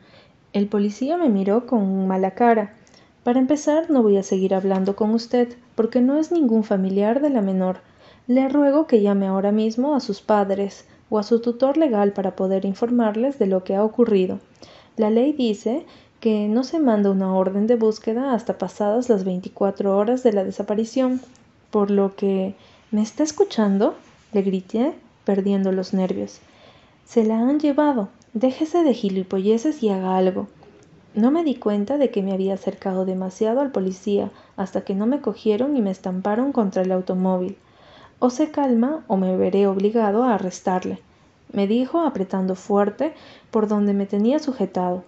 El 0.54 0.68
policía 0.68 1.18
me 1.18 1.30
miró 1.30 1.66
con 1.66 2.08
mala 2.08 2.36
cara. 2.36 2.76
Para 3.24 3.40
empezar, 3.40 3.90
no 3.90 4.02
voy 4.02 4.18
a 4.18 4.24
seguir 4.24 4.56
hablando 4.56 4.96
con 4.96 5.12
usted, 5.12 5.56
porque 5.76 6.02
no 6.02 6.18
es 6.18 6.32
ningún 6.32 6.64
familiar 6.64 7.22
de 7.22 7.30
la 7.30 7.42
menor. 7.42 7.82
Le 8.28 8.50
ruego 8.50 8.88
que 8.88 9.02
llame 9.02 9.28
ahora 9.28 9.52
mismo 9.52 9.96
a 9.96 10.00
sus 10.00 10.22
padres 10.22 10.86
o 11.10 11.20
a 11.20 11.24
su 11.24 11.40
tutor 11.40 11.78
legal 11.78 12.14
para 12.14 12.36
poder 12.36 12.66
informarles 12.66 13.38
de 13.38 13.48
lo 13.48 13.64
que 13.64 13.76
ha 13.76 13.84
ocurrido. 13.84 14.40
La 14.98 15.10
ley 15.10 15.34
dice 15.34 15.86
que 16.20 16.48
no 16.48 16.64
se 16.64 16.80
manda 16.80 17.12
una 17.12 17.34
orden 17.36 17.68
de 17.68 17.76
búsqueda 17.76 18.34
hasta 18.34 18.58
pasadas 18.58 19.10
las 19.10 19.24
24 19.24 19.98
horas 19.98 20.24
de 20.24 20.34
la 20.34 20.44
desaparición, 20.44 21.22
por 21.70 21.92
lo 21.92 22.16
que 22.16 22.56
¿Me 22.92 23.02
está 23.02 23.24
escuchando? 23.24 23.96
le 24.34 24.42
grité, 24.42 24.94
perdiendo 25.24 25.72
los 25.72 25.94
nervios. 25.94 26.40
Se 27.06 27.24
la 27.24 27.40
han 27.40 27.60
llevado, 27.60 28.10
Déjese 28.34 28.84
de 28.84 28.94
gilipolleces 28.94 29.84
y 29.84 29.90
haga 29.90 30.16
algo. 30.16 30.48
No 31.14 31.30
me 31.30 31.44
di 31.44 31.56
cuenta 31.56 31.98
de 31.98 32.10
que 32.10 32.24
me 32.24 32.32
había 32.32 32.54
acercado 32.54 33.04
demasiado 33.04 33.60
al 33.60 33.72
policía 33.72 34.32
hasta 34.56 34.82
que 34.82 34.96
no 34.96 35.08
me 35.08 35.20
cogieron 35.20 35.76
y 35.76 35.82
me 35.82 35.92
estamparon 35.92 36.54
contra 36.54 36.84
el 36.84 36.92
automóvil. 36.92 37.58
O 38.20 38.30
se 38.30 38.50
calma 38.50 39.04
o 39.08 39.18
me 39.18 39.36
veré 39.36 39.68
obligado 39.68 40.24
a 40.24 40.36
arrestarle, 40.36 41.00
me 41.52 41.68
dijo 41.68 42.02
apretando 42.02 42.56
fuerte 42.56 43.14
por 43.50 43.68
donde 43.68 43.94
me 43.94 44.06
tenía 44.06 44.40
sujetado. 44.40 45.04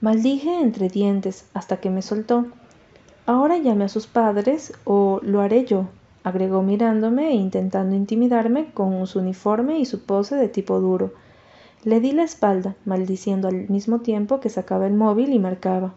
Maldije 0.00 0.60
entre 0.60 0.88
dientes 0.88 1.46
hasta 1.54 1.78
que 1.78 1.90
me 1.90 2.02
soltó. 2.02 2.46
Ahora 3.26 3.58
llame 3.58 3.84
a 3.84 3.88
sus 3.88 4.06
padres 4.06 4.72
o 4.84 5.18
lo 5.22 5.40
haré 5.40 5.64
yo, 5.64 5.86
agregó 6.22 6.62
mirándome 6.62 7.30
e 7.30 7.34
intentando 7.34 7.96
intimidarme 7.96 8.72
con 8.72 9.06
su 9.06 9.18
uniforme 9.18 9.80
y 9.80 9.86
su 9.86 10.04
pose 10.04 10.36
de 10.36 10.48
tipo 10.48 10.78
duro. 10.78 11.12
Le 11.84 11.98
di 11.98 12.12
la 12.12 12.22
espalda, 12.22 12.76
maldiciendo 12.84 13.48
al 13.48 13.68
mismo 13.68 14.00
tiempo 14.00 14.38
que 14.38 14.50
sacaba 14.50 14.86
el 14.86 14.94
móvil 14.94 15.32
y 15.32 15.40
marcaba. 15.40 15.94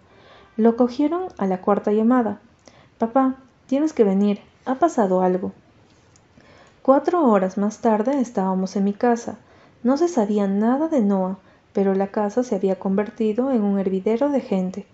Lo 0.58 0.77
cogieron 0.77 1.27
a 1.38 1.46
la 1.46 1.62
cuarta 1.62 1.92
llamada. 1.92 2.39
Papá, 2.98 3.36
tienes 3.68 3.94
que 3.94 4.04
venir. 4.04 4.39
Ha 4.65 4.75
pasado 4.75 5.22
algo. 5.22 5.51
Cuatro 6.82 7.24
horas 7.24 7.58
más 7.58 7.82
tarde 7.82 8.20
estábamos 8.20 8.75
en 8.75 8.84
mi 8.84 8.94
casa. 8.94 9.38
No 9.84 9.98
se 9.98 10.08
sabía 10.08 10.48
nada 10.48 10.88
de 10.88 11.01
Noah, 11.01 11.38
pero 11.72 11.94
la 11.94 12.08
casa 12.08 12.42
se 12.44 12.56
había 12.56 12.80
convertido 12.80 13.51
en 13.51 13.62
un 13.63 13.77
hervidero 13.77 14.30
de 14.30 14.42
gente. 14.42 14.88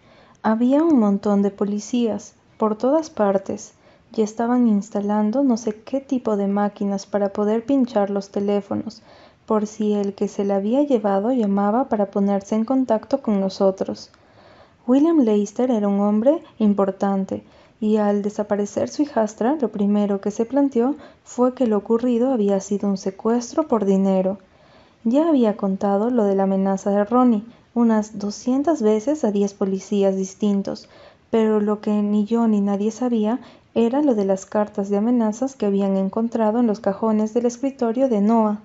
Había 0.43 0.83
un 0.83 0.99
montón 0.99 1.41
de 1.41 1.51
policías 1.51 2.33
por 2.57 2.77
todas 2.77 3.09
partes 3.09 3.73
y 4.13 4.23
estaban 4.23 4.67
instalando 4.67 5.43
no 5.43 5.55
sé 5.55 5.81
qué 5.83 6.01
tipo 6.01 6.35
de 6.35 6.47
máquinas 6.47 7.05
para 7.05 7.29
poder 7.29 7.65
pinchar 7.65 8.09
los 8.09 8.29
teléfonos, 8.29 9.01
por 9.51 9.67
si 9.67 9.91
el 9.91 10.13
que 10.13 10.29
se 10.29 10.45
la 10.45 10.55
había 10.55 10.81
llevado 10.83 11.33
llamaba 11.33 11.89
para 11.89 12.09
ponerse 12.09 12.55
en 12.55 12.63
contacto 12.63 13.21
con 13.21 13.41
nosotros. 13.41 14.09
William 14.87 15.19
Leister 15.19 15.69
era 15.71 15.89
un 15.89 15.99
hombre 15.99 16.41
importante, 16.57 17.43
y 17.81 17.97
al 17.97 18.21
desaparecer 18.21 18.87
su 18.87 19.01
hijastra, 19.01 19.57
lo 19.59 19.67
primero 19.67 20.21
que 20.21 20.31
se 20.31 20.45
planteó 20.45 20.95
fue 21.25 21.53
que 21.53 21.67
lo 21.67 21.75
ocurrido 21.75 22.31
había 22.31 22.61
sido 22.61 22.87
un 22.87 22.95
secuestro 22.95 23.67
por 23.67 23.83
dinero. 23.83 24.37
Ya 25.03 25.27
había 25.27 25.57
contado 25.57 26.11
lo 26.11 26.23
de 26.23 26.35
la 26.35 26.43
amenaza 26.43 26.89
de 26.89 27.03
Ronnie 27.03 27.43
unas 27.73 28.19
doscientas 28.19 28.81
veces 28.81 29.25
a 29.25 29.33
diez 29.33 29.53
policías 29.53 30.15
distintos, 30.15 30.87
pero 31.29 31.59
lo 31.59 31.81
que 31.81 31.91
ni 31.91 32.23
yo 32.23 32.47
ni 32.47 32.61
nadie 32.61 32.91
sabía 32.91 33.41
era 33.73 34.01
lo 34.01 34.15
de 34.15 34.23
las 34.23 34.45
cartas 34.45 34.89
de 34.89 34.95
amenazas 34.95 35.57
que 35.57 35.65
habían 35.65 35.97
encontrado 35.97 36.61
en 36.61 36.67
los 36.67 36.79
cajones 36.79 37.33
del 37.33 37.47
escritorio 37.47 38.07
de 38.07 38.21
Noah. 38.21 38.61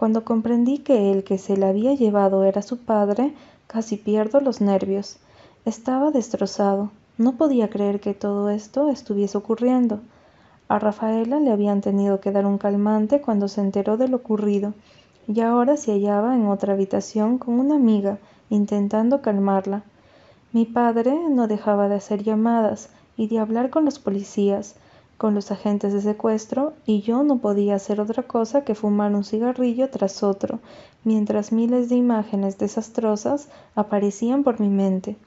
Cuando 0.00 0.24
comprendí 0.24 0.78
que 0.78 1.12
el 1.12 1.24
que 1.24 1.36
se 1.36 1.58
la 1.58 1.68
había 1.68 1.92
llevado 1.92 2.44
era 2.44 2.62
su 2.62 2.78
padre, 2.78 3.34
casi 3.66 3.98
pierdo 3.98 4.40
los 4.40 4.62
nervios. 4.62 5.18
Estaba 5.66 6.10
destrozado. 6.10 6.90
No 7.18 7.32
podía 7.32 7.68
creer 7.68 8.00
que 8.00 8.14
todo 8.14 8.48
esto 8.48 8.88
estuviese 8.88 9.36
ocurriendo. 9.36 10.00
A 10.68 10.78
Rafaela 10.78 11.38
le 11.38 11.52
habían 11.52 11.82
tenido 11.82 12.18
que 12.18 12.32
dar 12.32 12.46
un 12.46 12.56
calmante 12.56 13.20
cuando 13.20 13.46
se 13.46 13.60
enteró 13.60 13.98
de 13.98 14.08
lo 14.08 14.16
ocurrido, 14.16 14.72
y 15.28 15.38
ahora 15.42 15.76
se 15.76 15.92
hallaba 15.92 16.34
en 16.34 16.46
otra 16.46 16.72
habitación 16.72 17.36
con 17.36 17.60
una 17.60 17.74
amiga, 17.74 18.16
intentando 18.48 19.20
calmarla. 19.20 19.82
Mi 20.54 20.64
padre 20.64 21.14
no 21.28 21.46
dejaba 21.46 21.90
de 21.90 21.96
hacer 21.96 22.22
llamadas 22.22 22.88
y 23.18 23.28
de 23.28 23.38
hablar 23.38 23.68
con 23.68 23.84
los 23.84 23.98
policías, 23.98 24.76
con 25.20 25.34
los 25.34 25.50
agentes 25.50 25.92
de 25.92 26.00
secuestro, 26.00 26.72
y 26.86 27.02
yo 27.02 27.22
no 27.24 27.40
podía 27.40 27.74
hacer 27.74 28.00
otra 28.00 28.22
cosa 28.22 28.64
que 28.64 28.74
fumar 28.74 29.14
un 29.14 29.22
cigarrillo 29.22 29.90
tras 29.90 30.22
otro, 30.22 30.60
mientras 31.04 31.52
miles 31.52 31.90
de 31.90 31.96
imágenes 31.96 32.56
desastrosas 32.56 33.50
aparecían 33.74 34.44
por 34.44 34.60
mi 34.60 34.70
mente. 34.70 35.18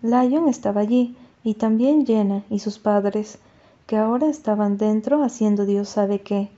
Lyon 0.00 0.46
estaba 0.48 0.80
allí, 0.80 1.16
y 1.42 1.54
también 1.54 2.06
Jenna 2.06 2.44
y 2.50 2.60
sus 2.60 2.78
padres, 2.78 3.40
que 3.88 3.96
ahora 3.96 4.28
estaban 4.28 4.76
dentro 4.76 5.24
haciendo 5.24 5.66
Dios 5.66 5.88
sabe 5.88 6.20
qué. 6.20 6.48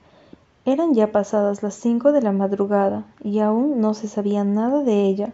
Eran 0.66 0.92
ya 0.92 1.10
pasadas 1.10 1.62
las 1.62 1.72
cinco 1.72 2.12
de 2.12 2.20
la 2.20 2.32
madrugada, 2.32 3.06
y 3.24 3.38
aún 3.38 3.80
no 3.80 3.94
se 3.94 4.08
sabía 4.08 4.44
nada 4.44 4.82
de 4.82 5.06
ella, 5.06 5.32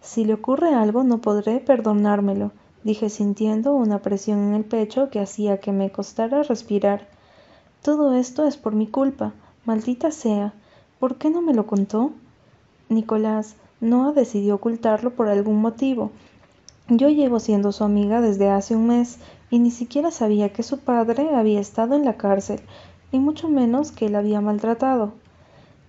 si 0.00 0.24
le 0.24 0.34
ocurre 0.34 0.74
algo 0.74 1.02
no 1.02 1.18
podré 1.18 1.58
perdonármelo, 1.58 2.52
dije 2.84 3.10
sintiendo 3.10 3.74
una 3.74 4.00
presión 4.00 4.38
en 4.40 4.54
el 4.54 4.64
pecho 4.64 5.10
que 5.10 5.20
hacía 5.20 5.58
que 5.58 5.72
me 5.72 5.90
costara 5.90 6.42
respirar. 6.42 7.08
Todo 7.82 8.14
esto 8.14 8.46
es 8.46 8.56
por 8.56 8.74
mi 8.74 8.86
culpa, 8.86 9.32
maldita 9.64 10.10
sea. 10.10 10.52
¿Por 10.98 11.16
qué 11.16 11.30
no 11.30 11.42
me 11.42 11.54
lo 11.54 11.66
contó? 11.66 12.12
Nicolás, 12.88 13.56
Noah 13.80 14.12
decidió 14.12 14.56
ocultarlo 14.56 15.10
por 15.10 15.28
algún 15.28 15.60
motivo. 15.60 16.10
Yo 16.88 17.08
llevo 17.10 17.38
siendo 17.38 17.70
su 17.70 17.84
amiga 17.84 18.20
desde 18.20 18.48
hace 18.48 18.74
un 18.74 18.86
mes 18.86 19.18
y 19.50 19.58
ni 19.58 19.70
siquiera 19.70 20.10
sabía 20.10 20.52
que 20.52 20.62
su 20.62 20.78
padre 20.78 21.34
había 21.34 21.60
estado 21.60 21.94
en 21.94 22.04
la 22.04 22.16
cárcel, 22.16 22.60
y 23.12 23.18
mucho 23.18 23.48
menos 23.48 23.92
que 23.92 24.06
él 24.06 24.16
había 24.16 24.40
maltratado. 24.40 25.12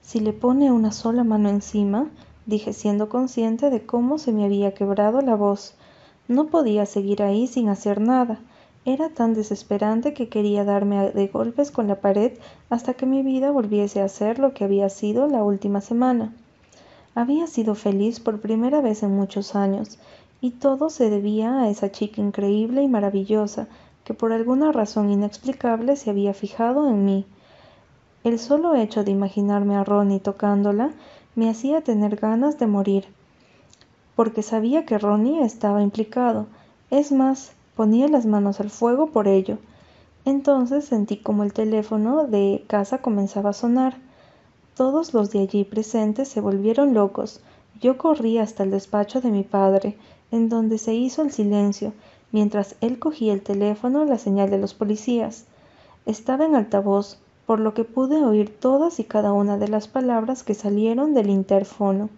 Si 0.02 0.20
le 0.20 0.34
pone 0.34 0.72
una 0.72 0.92
sola 0.92 1.24
mano 1.24 1.50
encima, 1.50 2.08
dije 2.46 2.74
siendo 2.74 3.10
consciente 3.10 3.70
de 3.70 3.86
cómo 3.86 4.18
se 4.18 4.32
me 4.32 4.46
había 4.46 4.74
quebrado 4.74 5.22
la 5.22 5.36
voz. 5.36 5.76
No 6.30 6.46
podía 6.46 6.86
seguir 6.86 7.24
ahí 7.24 7.48
sin 7.48 7.70
hacer 7.70 8.00
nada. 8.00 8.40
Era 8.86 9.10
tan 9.10 9.34
desesperante 9.34 10.14
que 10.14 10.30
quería 10.30 10.64
darme 10.64 11.10
de 11.10 11.28
golpes 11.28 11.72
con 11.72 11.88
la 11.88 12.02
pared 12.02 12.34
hasta 12.70 12.94
que 12.94 13.08
mi 13.08 13.24
vida 13.24 13.50
volviese 13.50 14.00
a 14.00 14.08
ser 14.08 14.38
lo 14.38 14.54
que 14.54 14.64
había 14.64 14.90
sido 14.90 15.28
la 15.28 15.44
última 15.44 15.82
semana. 15.82 16.32
Había 17.16 17.48
sido 17.48 17.74
feliz 17.74 18.20
por 18.20 18.42
primera 18.42 18.80
vez 18.80 19.02
en 19.02 19.16
muchos 19.16 19.56
años, 19.56 19.98
y 20.40 20.52
todo 20.52 20.92
se 20.92 21.10
debía 21.10 21.64
a 21.64 21.70
esa 21.70 21.92
chica 21.92 22.22
increíble 22.22 22.84
y 22.84 22.88
maravillosa 22.88 23.68
que 24.04 24.14
por 24.14 24.32
alguna 24.32 24.72
razón 24.72 25.10
inexplicable 25.10 25.96
se 25.96 26.12
había 26.12 26.36
fijado 26.36 26.88
en 26.88 27.06
mí. 27.06 27.26
El 28.24 28.38
solo 28.38 28.76
hecho 28.76 29.04
de 29.04 29.10
imaginarme 29.12 29.76
a 29.76 29.84
Ronnie 29.84 30.20
tocándola 30.20 30.92
me 31.36 31.50
hacía 31.50 31.82
tener 31.82 32.18
ganas 32.18 32.60
de 32.60 32.68
morir, 32.68 33.06
porque 34.20 34.44
sabía 34.44 34.86
que 34.86 34.98
Ronnie 34.98 35.46
estaba 35.46 35.82
implicado. 35.82 36.48
Es 36.92 37.14
más, 37.14 37.54
ponía 37.78 38.10
las 38.10 38.26
manos 38.26 38.60
al 38.60 38.70
fuego 38.70 39.12
por 39.12 39.30
ello. 39.30 39.60
Entonces 40.26 40.84
sentí 40.84 41.16
como 41.16 41.44
el 41.44 41.54
teléfono 41.54 42.28
de 42.28 42.66
casa 42.68 42.98
comenzaba 42.98 43.52
a 43.52 43.54
sonar. 43.54 43.96
Todos 44.76 45.14
los 45.14 45.32
de 45.32 45.40
allí 45.40 45.64
presentes 45.64 46.28
se 46.28 46.42
volvieron 46.42 46.94
locos. 46.94 47.40
Yo 47.80 47.98
corrí 47.98 48.40
hasta 48.40 48.64
el 48.64 48.72
despacho 48.72 49.22
de 49.22 49.32
mi 49.32 49.44
padre, 49.44 49.96
en 50.34 50.50
donde 50.50 50.80
se 50.80 50.94
hizo 50.94 51.22
el 51.22 51.32
silencio, 51.32 51.94
mientras 52.34 52.76
él 52.82 53.00
cogía 53.00 53.32
el 53.32 53.42
teléfono 53.42 54.04
la 54.04 54.18
señal 54.18 54.50
de 54.50 54.58
los 54.58 54.74
policías. 54.74 55.46
Estaba 56.06 56.44
en 56.44 56.56
altavoz, 56.56 57.20
por 57.46 57.62
lo 57.62 57.74
que 57.74 57.86
pude 57.86 58.22
oír 58.22 58.54
todas 58.54 59.00
y 59.00 59.06
cada 59.06 59.32
una 59.32 59.58
de 59.58 59.70
las 59.70 59.88
palabras 59.88 60.44
que 60.44 60.56
salieron 60.56 61.14
del 61.14 61.30
interfono. 61.30 62.10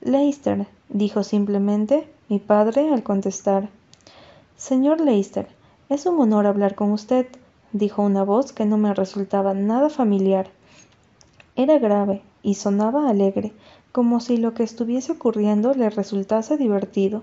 Leicester, 0.00 0.66
dijo 0.90 1.24
simplemente 1.24 2.08
mi 2.28 2.38
padre 2.38 2.92
al 2.92 3.02
contestar. 3.02 3.70
Señor 4.56 5.00
Leicester, 5.00 5.48
es 5.88 6.06
un 6.06 6.20
honor 6.20 6.46
hablar 6.46 6.74
con 6.74 6.92
usted, 6.92 7.26
dijo 7.72 8.02
una 8.02 8.22
voz 8.22 8.52
que 8.52 8.66
no 8.66 8.76
me 8.76 8.92
resultaba 8.92 9.54
nada 9.54 9.88
familiar. 9.88 10.48
Era 11.56 11.78
grave 11.78 12.22
y 12.42 12.54
sonaba 12.54 13.08
alegre, 13.08 13.52
como 13.92 14.20
si 14.20 14.36
lo 14.36 14.54
que 14.54 14.62
estuviese 14.62 15.12
ocurriendo 15.12 15.74
le 15.74 15.90
resultase 15.90 16.56
divertido 16.56 17.22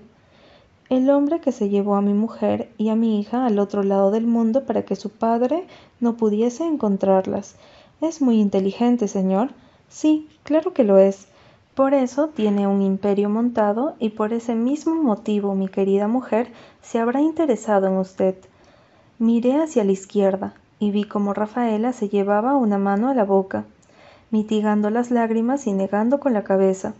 el 0.88 1.10
hombre 1.10 1.40
que 1.40 1.52
se 1.52 1.68
llevó 1.68 1.96
a 1.96 2.02
mi 2.02 2.14
mujer 2.14 2.70
y 2.78 2.88
a 2.88 2.96
mi 2.96 3.20
hija 3.20 3.44
al 3.44 3.58
otro 3.58 3.82
lado 3.82 4.10
del 4.10 4.26
mundo 4.26 4.64
para 4.64 4.84
que 4.84 4.96
su 4.96 5.10
padre 5.10 5.66
no 6.00 6.16
pudiese 6.16 6.64
encontrarlas. 6.64 7.56
Es 8.00 8.22
muy 8.22 8.40
inteligente, 8.40 9.06
señor. 9.06 9.50
Sí, 9.90 10.28
claro 10.44 10.72
que 10.72 10.84
lo 10.84 10.98
es. 10.98 11.28
Por 11.78 11.94
eso 11.94 12.26
tiene 12.26 12.66
un 12.66 12.82
imperio 12.82 13.30
montado 13.30 13.94
y 14.00 14.08
por 14.08 14.32
ese 14.32 14.56
mismo 14.56 14.96
motivo 14.96 15.54
mi 15.54 15.68
querida 15.68 16.08
mujer 16.08 16.50
se 16.82 16.98
habrá 16.98 17.20
interesado 17.20 17.86
en 17.86 17.98
usted. 17.98 18.34
Miré 19.20 19.62
hacia 19.62 19.84
la 19.84 19.92
izquierda 19.92 20.54
y 20.80 20.90
vi 20.90 21.04
cómo 21.04 21.34
Rafaela 21.34 21.92
se 21.92 22.08
llevaba 22.08 22.56
una 22.56 22.78
mano 22.78 23.08
a 23.08 23.14
la 23.14 23.24
boca, 23.24 23.64
mitigando 24.32 24.90
las 24.90 25.12
lágrimas 25.12 25.68
y 25.68 25.72
negando 25.72 26.18
con 26.18 26.32
la 26.32 26.42
cabeza. 26.42 26.94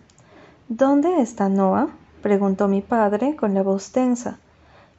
¿Dónde 0.68 1.22
está 1.22 1.48
Noah? 1.48 1.88
preguntó 2.22 2.68
mi 2.68 2.80
padre 2.80 3.34
con 3.34 3.54
la 3.54 3.64
voz 3.64 3.90
tensa. 3.90 4.38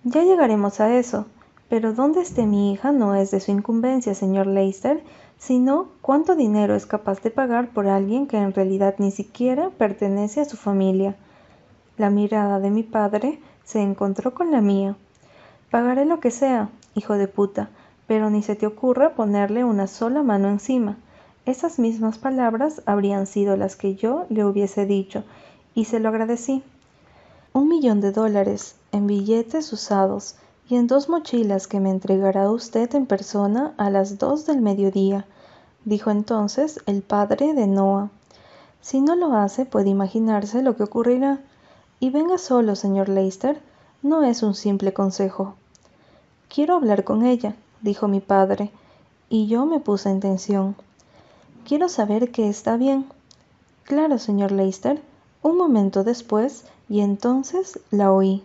Ya 0.03 0.23
llegaremos 0.23 0.81
a 0.81 0.93
eso, 0.93 1.25
pero 1.69 1.93
dónde 1.93 2.19
esté 2.19 2.45
mi 2.45 2.73
hija 2.73 2.91
no 2.91 3.15
es 3.15 3.31
de 3.31 3.39
su 3.39 3.51
incumbencia, 3.51 4.13
señor 4.13 4.45
Leicester, 4.45 5.01
sino 5.39 5.87
cuánto 6.01 6.35
dinero 6.35 6.75
es 6.75 6.85
capaz 6.85 7.21
de 7.23 7.31
pagar 7.31 7.69
por 7.69 7.87
alguien 7.87 8.27
que 8.27 8.37
en 8.37 8.53
realidad 8.53 8.95
ni 8.99 9.09
siquiera 9.09 9.71
pertenece 9.71 10.41
a 10.41 10.45
su 10.45 10.57
familia. 10.57 11.15
La 11.97 12.11
mirada 12.11 12.59
de 12.59 12.69
mi 12.69 12.83
padre 12.83 13.39
se 13.63 13.81
encontró 13.81 14.35
con 14.35 14.51
la 14.51 14.61
mía. 14.61 14.95
Pagaré 15.71 16.05
lo 16.05 16.19
que 16.19 16.29
sea, 16.29 16.69
hijo 16.93 17.15
de 17.15 17.27
puta, 17.27 17.69
pero 18.05 18.29
ni 18.29 18.43
se 18.43 18.55
te 18.55 18.67
ocurra 18.67 19.15
ponerle 19.15 19.63
una 19.63 19.87
sola 19.87 20.21
mano 20.21 20.49
encima. 20.49 20.97
Esas 21.45 21.79
mismas 21.79 22.19
palabras 22.19 22.83
habrían 22.85 23.25
sido 23.25 23.57
las 23.57 23.75
que 23.75 23.95
yo 23.95 24.27
le 24.29 24.45
hubiese 24.45 24.85
dicho, 24.85 25.23
y 25.73 25.85
se 25.85 25.99
lo 25.99 26.09
agradecí 26.09 26.63
un 27.51 27.67
millón 27.67 27.99
de 27.99 28.11
dólares 28.11 28.75
en 28.91 29.07
billetes 29.07 29.73
usados 29.73 30.35
y 30.69 30.75
en 30.75 30.85
dos 30.85 31.09
mochilas 31.09 31.65
que 31.67 31.79
me 31.79 31.89
entregará 31.89 32.51
usted 32.51 32.93
en 32.93 33.07
persona 33.07 33.73
a 33.77 33.89
las 33.89 34.19
dos 34.19 34.45
del 34.45 34.61
mediodía, 34.61 35.25
dijo 35.83 36.11
entonces 36.11 36.79
el 36.85 37.01
padre 37.01 37.55
de 37.55 37.65
Noah. 37.65 38.11
Si 38.79 39.01
no 39.01 39.15
lo 39.15 39.33
hace, 39.33 39.65
puede 39.65 39.89
imaginarse 39.89 40.61
lo 40.61 40.77
que 40.77 40.83
ocurrirá. 40.83 41.39
Y 41.99 42.11
venga 42.11 42.37
solo, 42.37 42.75
señor 42.75 43.09
Leicester, 43.09 43.59
no 44.03 44.23
es 44.23 44.43
un 44.43 44.53
simple 44.53 44.93
consejo. 44.93 45.55
Quiero 46.53 46.75
hablar 46.75 47.03
con 47.03 47.25
ella, 47.25 47.55
dijo 47.81 48.07
mi 48.07 48.19
padre, 48.19 48.71
y 49.27 49.47
yo 49.47 49.65
me 49.65 49.79
puse 49.79 50.11
en 50.11 50.19
tensión. 50.19 50.75
Quiero 51.67 51.89
saber 51.89 52.31
que 52.31 52.47
está 52.47 52.77
bien. 52.77 53.05
Claro, 53.83 54.19
señor 54.19 54.51
Leicester. 54.51 55.01
Un 55.41 55.57
momento 55.57 56.03
después 56.03 56.65
y 56.87 56.99
entonces 57.01 57.79
la 57.89 58.11
oí. 58.11 58.43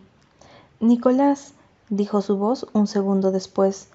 Nicolás, 0.80 1.54
dijo 1.96 2.22
su 2.22 2.36
voz 2.36 2.66
un 2.72 2.86
segundo 2.86 3.30
después. 3.30 3.88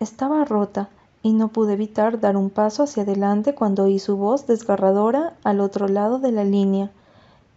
Estaba 0.00 0.44
rota 0.44 0.88
y 1.22 1.32
no 1.32 1.48
pude 1.48 1.72
evitar 1.72 2.20
dar 2.20 2.36
un 2.36 2.50
paso 2.50 2.82
hacia 2.82 3.02
adelante 3.02 3.54
cuando 3.54 3.84
oí 3.84 3.98
su 3.98 4.16
voz 4.16 4.46
desgarradora 4.46 5.34
al 5.42 5.60
otro 5.60 5.88
lado 5.88 6.18
de 6.18 6.32
la 6.32 6.44
línea. 6.44 6.90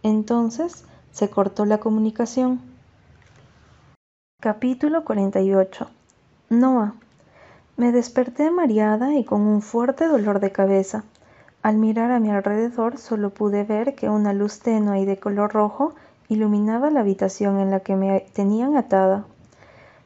Entonces 0.02 0.84
se 1.12 1.28
cortó 1.28 1.64
la 1.64 1.78
comunicación. 1.78 2.60
Capítulo 4.40 5.04
48 5.04 5.88
Noah. 6.50 6.94
Me 7.76 7.92
desperté 7.92 8.50
mareada 8.50 9.14
y 9.14 9.24
con 9.24 9.42
un 9.42 9.60
fuerte 9.60 10.06
dolor 10.06 10.40
de 10.40 10.50
cabeza. 10.50 11.04
Al 11.62 11.76
mirar 11.76 12.10
a 12.10 12.20
mi 12.20 12.30
alrededor 12.30 12.98
solo 12.98 13.30
pude 13.30 13.64
ver 13.64 13.94
que 13.94 14.08
una 14.08 14.32
luz 14.32 14.60
tenue 14.60 15.00
y 15.00 15.04
de 15.04 15.18
color 15.18 15.52
rojo 15.52 15.94
iluminaba 16.28 16.90
la 16.90 17.00
habitación 17.00 17.58
en 17.58 17.70
la 17.70 17.80
que 17.80 17.96
me 17.96 18.20
tenían 18.32 18.76
atada. 18.76 19.26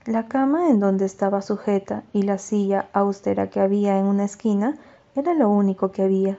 La 0.06 0.26
cama 0.26 0.68
en 0.68 0.80
donde 0.80 1.04
estaba 1.04 1.42
sujeta 1.42 2.02
y 2.12 2.22
la 2.22 2.38
silla 2.38 2.88
austera 2.92 3.50
que 3.50 3.60
había 3.60 4.00
en 4.00 4.06
una 4.06 4.24
esquina 4.24 4.76
era 5.14 5.32
lo 5.32 5.48
único 5.48 5.92
que 5.92 6.02
había. 6.02 6.38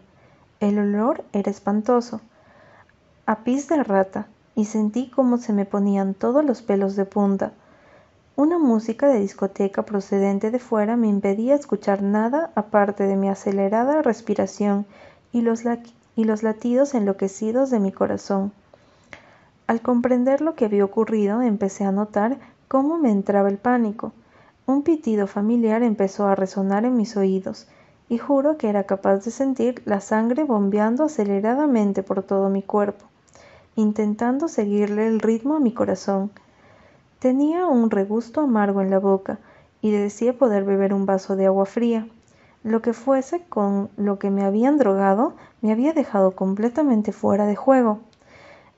El 0.60 0.80
olor 0.80 1.24
era 1.32 1.50
espantoso, 1.50 2.20
a 3.26 3.46
pis 3.46 3.70
de 3.70 3.82
rata, 3.82 4.28
y 4.54 4.66
sentí 4.66 5.10
cómo 5.10 5.38
se 5.38 5.54
me 5.54 5.64
ponían 5.64 6.14
todos 6.14 6.44
los 6.44 6.62
pelos 6.62 6.98
de 6.98 7.06
punta. 7.06 7.54
Una 8.36 8.60
música 8.60 9.08
de 9.08 9.20
discoteca 9.20 9.84
procedente 9.84 10.52
de 10.52 10.60
fuera 10.60 10.98
me 10.98 11.08
impedía 11.08 11.56
escuchar 11.56 12.02
nada 12.02 12.52
aparte 12.56 13.08
de 13.08 13.16
mi 13.16 13.30
acelerada 13.30 14.02
respiración 14.02 14.86
y 15.32 15.40
los, 15.40 15.62
y 16.18 16.26
los 16.26 16.44
latidos 16.44 16.94
enloquecidos 16.96 17.70
de 17.70 17.80
mi 17.80 17.94
corazón. 17.94 18.52
Al 19.68 19.80
comprender 19.82 20.42
lo 20.42 20.56
que 20.56 20.66
había 20.66 20.84
ocurrido, 20.84 21.42
empecé 21.42 21.86
a 21.86 21.94
notar 21.94 22.38
cómo 22.74 22.98
me 22.98 23.12
entraba 23.12 23.50
el 23.50 23.60
pánico. 23.60 24.14
Un 24.66 24.82
pitido 24.82 25.28
familiar 25.28 25.84
empezó 25.84 26.26
a 26.26 26.34
resonar 26.34 26.86
en 26.86 26.98
mis 26.98 27.16
oídos, 27.16 27.68
y 28.10 28.18
juro 28.18 28.58
que 28.58 28.68
era 28.68 28.86
capaz 28.86 29.18
de 29.18 29.30
sentir 29.30 29.84
la 29.86 30.00
sangre 30.00 30.44
bombeando 30.44 31.04
aceleradamente 31.04 32.02
por 32.02 32.24
todo 32.24 32.50
mi 32.50 32.64
cuerpo, 32.64 33.06
intentando 33.76 34.48
seguirle 34.48 35.06
el 35.06 35.20
ritmo 35.20 35.56
a 35.56 35.60
mi 35.60 35.72
corazón. 35.72 36.32
Tenía 37.20 37.68
un 37.68 37.92
regusto 37.92 38.42
amargo 38.42 38.82
en 38.82 38.90
la 38.90 38.98
boca, 38.98 39.38
y 39.84 39.92
decía 39.92 40.36
poder 40.36 40.64
beber 40.64 40.96
un 40.96 41.06
vaso 41.06 41.36
de 41.36 41.46
agua 41.46 41.68
fría. 41.68 42.08
Lo 42.64 42.82
que 42.82 42.94
fuese 42.94 43.44
con 43.50 43.92
lo 43.98 44.18
que 44.18 44.32
me 44.32 44.46
habían 44.46 44.80
drogado 44.80 45.34
me 45.62 45.72
había 45.72 45.94
dejado 45.94 46.32
completamente 46.32 47.12
fuera 47.12 47.46
de 47.46 47.56
juego. 47.56 48.00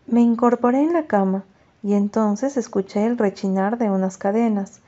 Me 0.06 0.20
incorporé 0.20 0.84
en 0.84 0.92
la 0.92 1.08
cama 1.08 1.46
y 1.86 1.94
entonces 1.94 2.58
escuché 2.58 3.06
el 3.06 3.18
rechinar 3.18 3.78
de 3.78 3.90
unas 3.90 4.18
cadenas. 4.18 4.82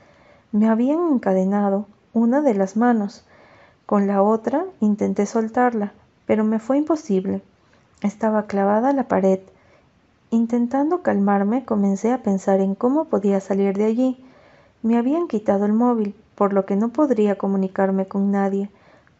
Me 0.52 0.68
habían 0.68 0.98
encadenado 1.12 1.86
una 2.12 2.42
de 2.42 2.52
las 2.52 2.76
manos. 2.76 3.24
Con 3.86 4.06
la 4.06 4.20
otra 4.20 4.66
intenté 4.80 5.24
soltarla, 5.24 5.92
pero 6.26 6.42
me 6.42 6.58
fue 6.58 6.76
imposible. 6.76 7.40
Estaba 8.02 8.46
clavada 8.46 8.90
a 8.90 8.92
la 8.92 9.04
pared. 9.04 9.38
Intentando 10.30 11.02
calmarme, 11.02 11.64
comencé 11.64 12.12
a 12.12 12.22
pensar 12.22 12.60
en 12.60 12.74
cómo 12.74 13.04
podía 13.04 13.40
salir 13.40 13.78
de 13.78 13.84
allí. 13.84 14.24
Me 14.82 14.98
habían 14.98 15.28
quitado 15.28 15.64
el 15.66 15.72
móvil, 15.72 16.16
por 16.34 16.52
lo 16.52 16.66
que 16.66 16.74
no 16.74 16.88
podría 16.88 17.38
comunicarme 17.38 18.08
con 18.08 18.32
nadie 18.32 18.70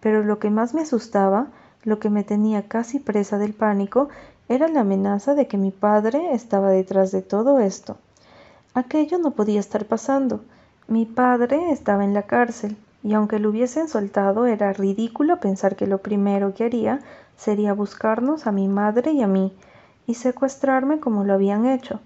pero 0.01 0.23
lo 0.23 0.39
que 0.39 0.51
más 0.51 0.75
me 0.75 0.83
asustaba, 0.83 1.49
lo 1.85 1.99
que 1.99 2.11
me 2.11 2.25
tenía 2.25 2.69
casi 2.69 2.99
presa 2.99 3.39
del 3.39 3.53
pánico, 3.53 4.09
era 4.49 4.69
la 4.69 4.81
amenaza 4.81 5.35
de 5.35 5.47
que 5.47 5.59
mi 5.59 5.71
padre 5.71 6.33
estaba 6.33 6.71
detrás 6.71 7.13
de 7.13 7.23
todo 7.23 7.61
esto. 7.61 7.97
Aquello 8.75 9.19
no 9.19 9.33
podía 9.33 9.61
estar 9.61 9.85
pasando. 9.85 10.41
Mi 10.87 11.05
padre 11.05 11.71
estaba 11.71 12.05
en 12.05 12.15
la 12.15 12.23
cárcel, 12.23 12.77
y 13.03 13.15
aunque 13.15 13.39
lo 13.39 13.51
hubiesen 13.51 13.89
soltado, 13.89 14.47
era 14.47 14.73
ridículo 14.73 15.39
pensar 15.39 15.77
que 15.77 15.87
lo 15.87 15.99
primero 15.99 16.55
que 16.55 16.65
haría 16.65 17.01
sería 17.37 17.73
buscarnos 17.75 18.47
a 18.47 18.53
mi 18.53 18.69
madre 18.69 19.13
y 19.13 19.23
a 19.23 19.27
mí, 19.27 19.53
y 20.07 20.15
secuestrarme 20.15 20.99
como 20.99 21.25
lo 21.25 21.35
habían 21.35 21.67
hecho. 21.67 22.01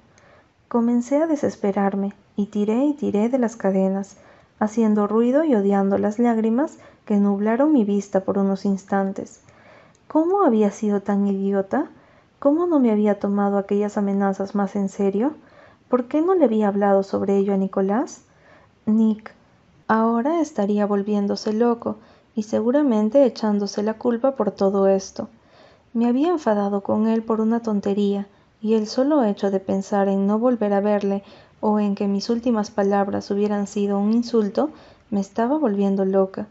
Comencé 0.68 1.18
a 1.18 1.26
desesperarme, 1.26 2.12
y 2.36 2.46
tiré 2.46 2.84
y 2.84 2.94
tiré 2.94 3.28
de 3.28 3.38
las 3.38 3.56
cadenas, 3.56 4.16
haciendo 4.58 5.06
ruido 5.06 5.44
y 5.44 5.54
odiando 5.54 5.98
las 5.98 6.18
lágrimas 6.18 6.78
que 7.04 7.16
nublaron 7.16 7.72
mi 7.72 7.84
vista 7.84 8.20
por 8.20 8.38
unos 8.38 8.64
instantes. 8.64 9.40
¿Cómo 10.08 10.42
había 10.42 10.70
sido 10.70 11.00
tan 11.00 11.26
idiota? 11.26 11.86
¿Cómo 12.42 12.66
no 12.66 12.80
me 12.80 12.90
había 12.90 13.20
tomado 13.20 13.56
aquellas 13.56 13.96
amenazas 13.96 14.56
más 14.56 14.74
en 14.74 14.88
serio? 14.88 15.34
¿Por 15.88 16.08
qué 16.08 16.22
no 16.22 16.34
le 16.34 16.44
había 16.44 16.66
hablado 16.66 17.04
sobre 17.04 17.36
ello 17.36 17.54
a 17.54 17.56
Nicolás? 17.56 18.22
Nick 18.84 19.32
ahora 19.86 20.40
estaría 20.40 20.84
volviéndose 20.84 21.52
loco 21.52 21.98
y 22.34 22.42
seguramente 22.42 23.24
echándose 23.24 23.84
la 23.84 23.94
culpa 23.94 24.34
por 24.34 24.50
todo 24.50 24.88
esto. 24.88 25.28
Me 25.92 26.08
había 26.08 26.30
enfadado 26.30 26.80
con 26.80 27.06
él 27.06 27.22
por 27.22 27.40
una 27.40 27.60
tontería, 27.60 28.26
y 28.60 28.74
el 28.74 28.88
solo 28.88 29.22
hecho 29.22 29.52
de 29.52 29.60
pensar 29.60 30.08
en 30.08 30.26
no 30.26 30.40
volver 30.40 30.72
a 30.72 30.80
verle 30.80 31.22
o 31.60 31.78
en 31.78 31.94
que 31.94 32.08
mis 32.08 32.28
últimas 32.28 32.72
palabras 32.72 33.30
hubieran 33.30 33.68
sido 33.68 34.00
un 34.00 34.12
insulto 34.12 34.70
me 35.10 35.20
estaba 35.20 35.58
volviendo 35.58 36.04
loca. 36.04 36.48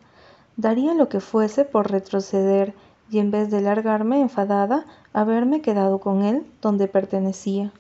Daría 0.55 0.93
lo 0.93 1.10
que 1.10 1.19
fuese 1.19 1.65
por 1.65 1.91
retroceder 1.91 2.74
y 3.12 3.20
en 3.20 3.30
vez 3.30 3.51
de 3.51 3.62
largarme 3.62 4.22
enfadada, 4.22 4.86
haberme 5.12 5.62
quedado 5.62 6.00
con 6.00 6.24
él 6.24 6.46
donde 6.62 6.88
pertenecía. 6.88 7.74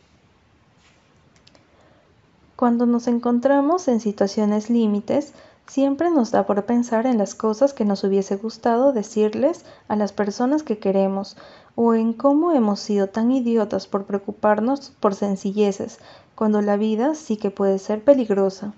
Cuando 2.57 2.85
nos 2.85 3.07
encontramos 3.07 3.87
en 3.87 4.01
situaciones 4.01 4.69
límites, 4.69 5.33
siempre 5.65 6.11
nos 6.11 6.31
da 6.31 6.45
por 6.45 6.65
pensar 6.65 7.05
en 7.05 7.17
las 7.17 7.33
cosas 7.33 7.73
que 7.73 7.85
nos 7.85 8.03
hubiese 8.03 8.35
gustado 8.35 8.91
decirles 8.91 9.65
a 9.87 9.95
las 9.95 10.11
personas 10.11 10.63
que 10.63 10.77
queremos, 10.77 11.37
o 11.75 11.93
en 11.93 12.11
cómo 12.11 12.51
hemos 12.51 12.81
sido 12.81 13.07
tan 13.07 13.31
idiotas 13.31 13.87
por 13.87 14.03
preocuparnos 14.03 14.91
por 14.99 15.15
sencilleces, 15.15 15.99
cuando 16.35 16.61
la 16.61 16.75
vida 16.75 17.15
sí 17.15 17.37
que 17.37 17.51
puede 17.51 17.79
ser 17.79 18.03
peligrosa. 18.03 18.73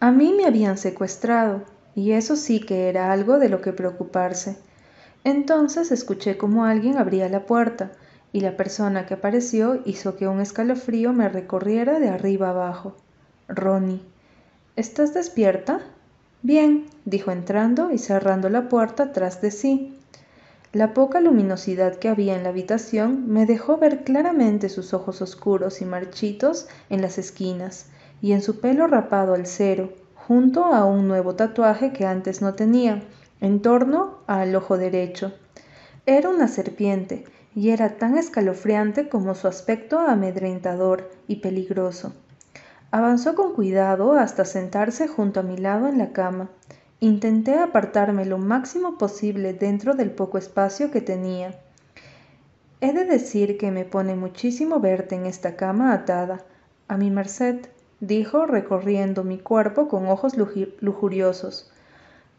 A 0.00 0.10
mí 0.10 0.32
me 0.32 0.46
habían 0.46 0.78
secuestrado, 0.78 1.60
y 1.94 2.12
eso 2.12 2.34
sí 2.34 2.60
que 2.60 2.88
era 2.88 3.12
algo 3.12 3.38
de 3.38 3.50
lo 3.50 3.60
que 3.60 3.74
preocuparse. 3.74 4.56
Entonces 5.24 5.92
escuché 5.92 6.36
como 6.36 6.64
alguien 6.64 6.98
abría 6.98 7.28
la 7.28 7.46
puerta, 7.46 7.92
y 8.32 8.40
la 8.40 8.56
persona 8.56 9.06
que 9.06 9.14
apareció 9.14 9.80
hizo 9.84 10.16
que 10.16 10.26
un 10.26 10.40
escalofrío 10.40 11.12
me 11.12 11.28
recorriera 11.28 12.00
de 12.00 12.08
arriba 12.08 12.50
abajo. 12.50 12.96
Ronnie. 13.48 14.00
¿Estás 14.74 15.12
despierta? 15.12 15.80
Bien, 16.42 16.86
dijo 17.04 17.30
entrando 17.30 17.90
y 17.90 17.98
cerrando 17.98 18.48
la 18.48 18.68
puerta 18.68 19.12
tras 19.12 19.42
de 19.42 19.50
sí. 19.50 19.98
La 20.72 20.94
poca 20.94 21.20
luminosidad 21.20 21.96
que 21.96 22.08
había 22.08 22.34
en 22.34 22.44
la 22.44 22.48
habitación 22.48 23.28
me 23.28 23.44
dejó 23.44 23.76
ver 23.76 24.04
claramente 24.04 24.70
sus 24.70 24.94
ojos 24.94 25.20
oscuros 25.20 25.82
y 25.82 25.84
marchitos 25.84 26.66
en 26.88 27.02
las 27.02 27.18
esquinas, 27.18 27.86
y 28.22 28.32
en 28.32 28.40
su 28.40 28.58
pelo 28.60 28.86
rapado 28.86 29.34
al 29.34 29.46
cero, 29.46 29.92
junto 30.14 30.64
a 30.64 30.86
un 30.86 31.08
nuevo 31.08 31.34
tatuaje 31.34 31.92
que 31.92 32.06
antes 32.06 32.40
no 32.40 32.54
tenía, 32.54 33.02
en 33.42 33.60
torno 33.60 34.20
al 34.28 34.54
ojo 34.54 34.78
derecho. 34.78 35.32
Era 36.06 36.30
una 36.30 36.46
serpiente, 36.46 37.24
y 37.56 37.70
era 37.70 37.96
tan 37.96 38.16
escalofriante 38.16 39.08
como 39.08 39.34
su 39.34 39.48
aspecto 39.48 39.98
amedrentador 39.98 41.10
y 41.26 41.36
peligroso. 41.36 42.12
Avanzó 42.92 43.34
con 43.34 43.52
cuidado 43.52 44.12
hasta 44.12 44.44
sentarse 44.44 45.08
junto 45.08 45.40
a 45.40 45.42
mi 45.42 45.56
lado 45.56 45.88
en 45.88 45.98
la 45.98 46.12
cama. 46.12 46.50
Intenté 47.00 47.58
apartarme 47.58 48.26
lo 48.26 48.38
máximo 48.38 48.96
posible 48.96 49.52
dentro 49.54 49.94
del 49.94 50.12
poco 50.12 50.38
espacio 50.38 50.92
que 50.92 51.00
tenía. 51.00 51.58
He 52.80 52.92
de 52.92 53.04
decir 53.04 53.58
que 53.58 53.72
me 53.72 53.84
pone 53.84 54.14
muchísimo 54.14 54.78
verte 54.78 55.16
en 55.16 55.26
esta 55.26 55.56
cama 55.56 55.92
atada, 55.92 56.44
a 56.86 56.96
mi 56.96 57.10
merced, 57.10 57.66
dijo 57.98 58.46
recorriendo 58.46 59.24
mi 59.24 59.38
cuerpo 59.38 59.88
con 59.88 60.06
ojos 60.06 60.34
lujuriosos. 60.36 61.71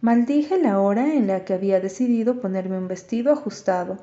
Maldije 0.04 0.62
la 0.62 0.82
hora 0.82 1.14
en 1.14 1.28
la 1.28 1.46
que 1.46 1.54
había 1.54 1.80
decidido 1.80 2.42
ponerme 2.42 2.78
un 2.78 2.90
vestido 2.90 3.32
ajustado, 3.32 4.00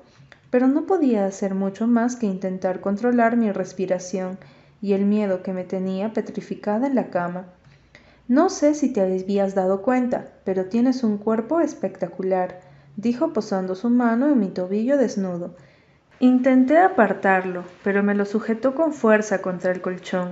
pero 0.48 0.66
no 0.66 0.86
podía 0.86 1.26
hacer 1.26 1.54
mucho 1.54 1.86
más 1.86 2.16
que 2.16 2.24
intentar 2.24 2.80
controlar 2.80 3.36
mi 3.36 3.52
respiración 3.52 4.38
y 4.80 4.94
el 4.94 5.04
miedo 5.04 5.42
que 5.42 5.52
me 5.52 5.64
tenía 5.64 6.14
petrificada 6.14 6.86
en 6.86 6.94
la 6.94 7.10
cama. 7.10 7.48
No 8.28 8.48
sé 8.48 8.74
si 8.74 8.90
te 8.90 9.02
habías 9.02 9.54
dado 9.54 9.82
cuenta, 9.82 10.28
pero 10.42 10.64
tienes 10.70 11.04
un 11.04 11.18
cuerpo 11.18 11.60
espectacular, 11.60 12.62
dijo 12.96 13.34
posando 13.34 13.74
su 13.74 13.90
mano 13.90 14.28
en 14.28 14.38
mi 14.38 14.48
tobillo 14.48 14.96
desnudo. 14.96 15.54
Intenté 16.18 16.78
apartarlo, 16.78 17.64
pero 17.84 18.02
me 18.02 18.14
lo 18.14 18.24
sujetó 18.24 18.74
con 18.74 18.94
fuerza 18.94 19.42
contra 19.42 19.70
el 19.70 19.82
colchón. 19.82 20.30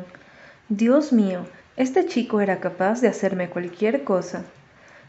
Dios 0.70 1.12
mío, 1.12 1.40
este 1.76 2.06
chico 2.06 2.40
era 2.40 2.58
capaz 2.58 3.02
de 3.02 3.08
hacerme 3.08 3.50
cualquier 3.50 4.02
cosa. 4.02 4.44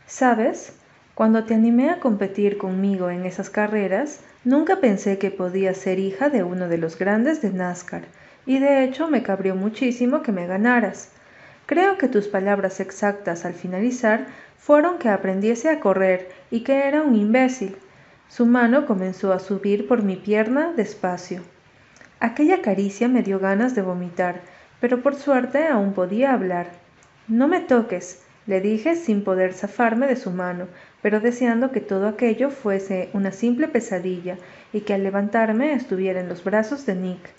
¿Sabes? 0.10 0.74
Cuando 1.14 1.44
te 1.44 1.54
animé 1.54 1.92
a 1.92 2.00
competir 2.00 2.58
conmigo 2.58 3.12
en 3.12 3.28
esas 3.28 3.52
carreras, 3.52 4.22
nunca 4.44 4.78
pensé 4.78 5.20
que 5.20 5.30
podía 5.30 5.76
ser 5.76 6.00
hija 6.00 6.30
de 6.30 6.42
uno 6.42 6.68
de 6.68 6.80
los 6.80 6.98
grandes 6.98 7.44
de 7.44 7.52
NASCAR, 7.52 8.06
y 8.48 8.58
de 8.58 8.84
hecho 8.84 9.08
me 9.08 9.22
cabrió 9.22 9.54
muchísimo 9.54 10.24
que 10.24 10.32
me 10.32 10.48
ganaras. 10.48 11.12
Creo 11.68 12.00
que 12.00 12.08
tus 12.08 12.28
palabras 12.28 12.80
exactas 12.80 13.46
al 13.46 13.54
finalizar 13.54 14.26
fueron 14.58 14.98
que 14.98 15.10
aprendiese 15.10 15.70
a 15.70 15.80
correr 15.80 16.32
y 16.50 16.62
que 16.62 16.88
era 16.88 17.04
un 17.04 17.16
imbécil. 17.16 17.78
Su 18.30 18.48
mano 18.48 18.88
comenzó 18.88 19.32
a 19.32 19.38
subir 19.38 19.88
por 19.88 20.02
mi 20.02 20.16
pierna 20.16 20.74
despacio. 20.74 21.44
Aquella 22.20 22.64
caricia 22.64 23.08
me 23.08 23.22
dio 23.22 23.38
ganas 23.38 23.76
de 23.76 23.84
vomitar, 23.84 24.42
pero 24.82 25.04
por 25.04 25.14
suerte 25.14 25.68
aún 25.68 25.94
podía 25.94 26.34
hablar. 26.34 26.72
No 27.28 27.48
me 27.48 27.60
toques, 27.60 28.24
le 28.48 28.62
dije 28.62 28.96
sin 28.96 29.24
poder 29.24 29.54
zafarme 29.54 30.08
de 30.08 30.16
su 30.16 30.32
mano, 30.32 30.68
pero 31.02 31.20
deseando 31.20 31.72
que 31.72 31.82
todo 31.82 32.08
aquello 32.08 32.50
fuese 32.50 33.10
una 33.14 33.32
simple 33.32 33.68
pesadilla 33.68 34.38
y 34.74 34.82
que 34.82 34.94
al 34.94 35.04
levantarme 35.04 35.74
estuviera 35.74 36.20
en 36.20 36.30
los 36.30 36.44
brazos 36.44 36.86
de 36.86 36.96
Nick. 36.96 37.30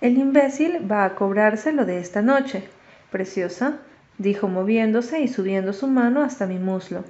El 0.00 0.18
imbécil 0.18 0.90
va 0.90 1.04
a 1.04 1.14
cobrárselo 1.14 1.84
de 1.84 1.98
esta 1.98 2.20
noche, 2.20 2.64
preciosa, 3.10 3.78
dijo 4.18 4.48
moviéndose 4.48 5.20
y 5.20 5.28
subiendo 5.28 5.72
su 5.72 5.86
mano 5.86 6.22
hasta 6.22 6.46
mi 6.46 6.58
muslo. 6.58 7.04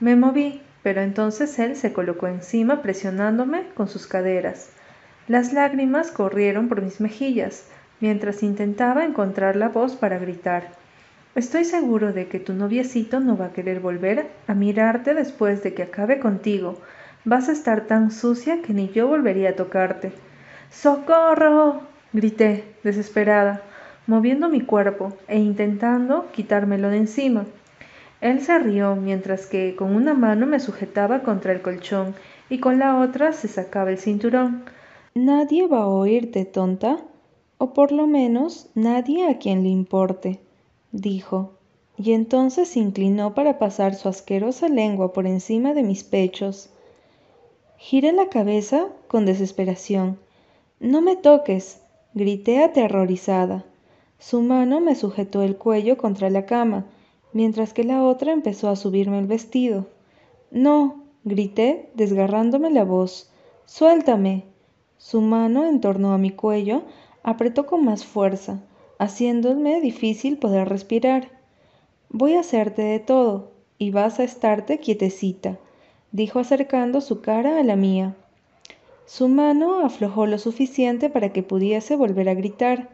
Me 0.00 0.16
moví, 0.16 0.62
pero 0.82 1.00
entonces 1.00 1.58
él 1.58 1.76
se 1.76 1.92
colocó 1.92 2.28
encima 2.28 2.82
presionándome 2.82 3.66
con 3.74 3.88
sus 3.88 4.06
caderas. 4.06 4.70
Las 5.28 5.52
lágrimas 5.52 6.10
corrieron 6.10 6.68
por 6.68 6.82
mis 6.82 7.00
mejillas, 7.00 7.66
mientras 8.00 8.42
intentaba 8.42 9.04
encontrar 9.04 9.56
la 9.56 9.68
voz 9.68 9.96
para 9.96 10.18
gritar. 10.18 10.83
Estoy 11.34 11.64
seguro 11.64 12.12
de 12.12 12.28
que 12.28 12.38
tu 12.38 12.52
noviecito 12.52 13.18
no 13.18 13.36
va 13.36 13.46
a 13.46 13.52
querer 13.52 13.80
volver 13.80 14.28
a 14.46 14.54
mirarte 14.54 15.14
después 15.14 15.64
de 15.64 15.74
que 15.74 15.82
acabe 15.82 16.20
contigo. 16.20 16.76
Vas 17.24 17.48
a 17.48 17.52
estar 17.52 17.88
tan 17.88 18.12
sucia 18.12 18.62
que 18.62 18.72
ni 18.72 18.88
yo 18.90 19.08
volvería 19.08 19.50
a 19.50 19.56
tocarte. 19.56 20.12
¡Socorro! 20.70 21.80
grité, 22.12 22.62
desesperada, 22.84 23.62
moviendo 24.06 24.48
mi 24.48 24.60
cuerpo 24.60 25.12
e 25.26 25.40
intentando 25.40 26.30
quitármelo 26.30 26.88
de 26.90 26.98
encima. 26.98 27.46
Él 28.20 28.40
se 28.40 28.56
rió 28.60 28.94
mientras 28.94 29.46
que 29.46 29.74
con 29.74 29.96
una 29.96 30.14
mano 30.14 30.46
me 30.46 30.60
sujetaba 30.60 31.24
contra 31.24 31.52
el 31.52 31.62
colchón 31.62 32.14
y 32.48 32.60
con 32.60 32.78
la 32.78 33.00
otra 33.00 33.32
se 33.32 33.48
sacaba 33.48 33.90
el 33.90 33.98
cinturón. 33.98 34.62
Nadie 35.16 35.66
va 35.66 35.78
a 35.80 35.88
oírte, 35.88 36.44
tonta, 36.44 36.98
o 37.58 37.74
por 37.74 37.90
lo 37.90 38.06
menos 38.06 38.70
nadie 38.76 39.28
a 39.28 39.38
quien 39.38 39.64
le 39.64 39.68
importe, 39.70 40.43
dijo, 40.94 41.54
y 41.96 42.12
entonces 42.12 42.68
se 42.68 42.78
inclinó 42.78 43.34
para 43.34 43.58
pasar 43.58 43.94
su 43.94 44.08
asquerosa 44.08 44.68
lengua 44.68 45.12
por 45.12 45.26
encima 45.26 45.74
de 45.74 45.82
mis 45.82 46.04
pechos. 46.04 46.70
Giré 47.76 48.12
la 48.12 48.28
cabeza 48.28 48.88
con 49.08 49.26
desesperación. 49.26 50.18
No 50.78 51.00
me 51.00 51.16
toques, 51.16 51.80
grité 52.14 52.62
aterrorizada. 52.62 53.64
Su 54.18 54.40
mano 54.42 54.80
me 54.80 54.94
sujetó 54.94 55.42
el 55.42 55.56
cuello 55.56 55.98
contra 55.98 56.30
la 56.30 56.46
cama, 56.46 56.86
mientras 57.32 57.72
que 57.72 57.84
la 57.84 58.04
otra 58.04 58.32
empezó 58.32 58.68
a 58.68 58.76
subirme 58.76 59.18
el 59.18 59.26
vestido. 59.26 59.86
No, 60.50 61.02
grité, 61.24 61.90
desgarrándome 61.94 62.70
la 62.70 62.84
voz. 62.84 63.30
Suéltame. 63.66 64.44
Su 64.96 65.20
mano 65.20 65.66
en 65.66 65.80
torno 65.80 66.12
a 66.12 66.18
mi 66.18 66.30
cuello 66.30 66.82
apretó 67.22 67.66
con 67.66 67.84
más 67.84 68.04
fuerza, 68.04 68.60
haciéndome 68.98 69.80
difícil 69.80 70.38
poder 70.38 70.68
respirar. 70.68 71.30
Voy 72.10 72.34
a 72.34 72.40
hacerte 72.40 72.82
de 72.82 73.00
todo, 73.00 73.50
y 73.78 73.90
vas 73.90 74.20
a 74.20 74.24
estarte 74.24 74.78
quietecita, 74.78 75.58
dijo 76.12 76.38
acercando 76.38 77.00
su 77.00 77.20
cara 77.20 77.58
a 77.58 77.64
la 77.64 77.76
mía. 77.76 78.14
Su 79.06 79.28
mano 79.28 79.84
aflojó 79.84 80.26
lo 80.26 80.38
suficiente 80.38 81.10
para 81.10 81.32
que 81.32 81.42
pudiese 81.42 81.96
volver 81.96 82.28
a 82.28 82.34
gritar. 82.34 82.90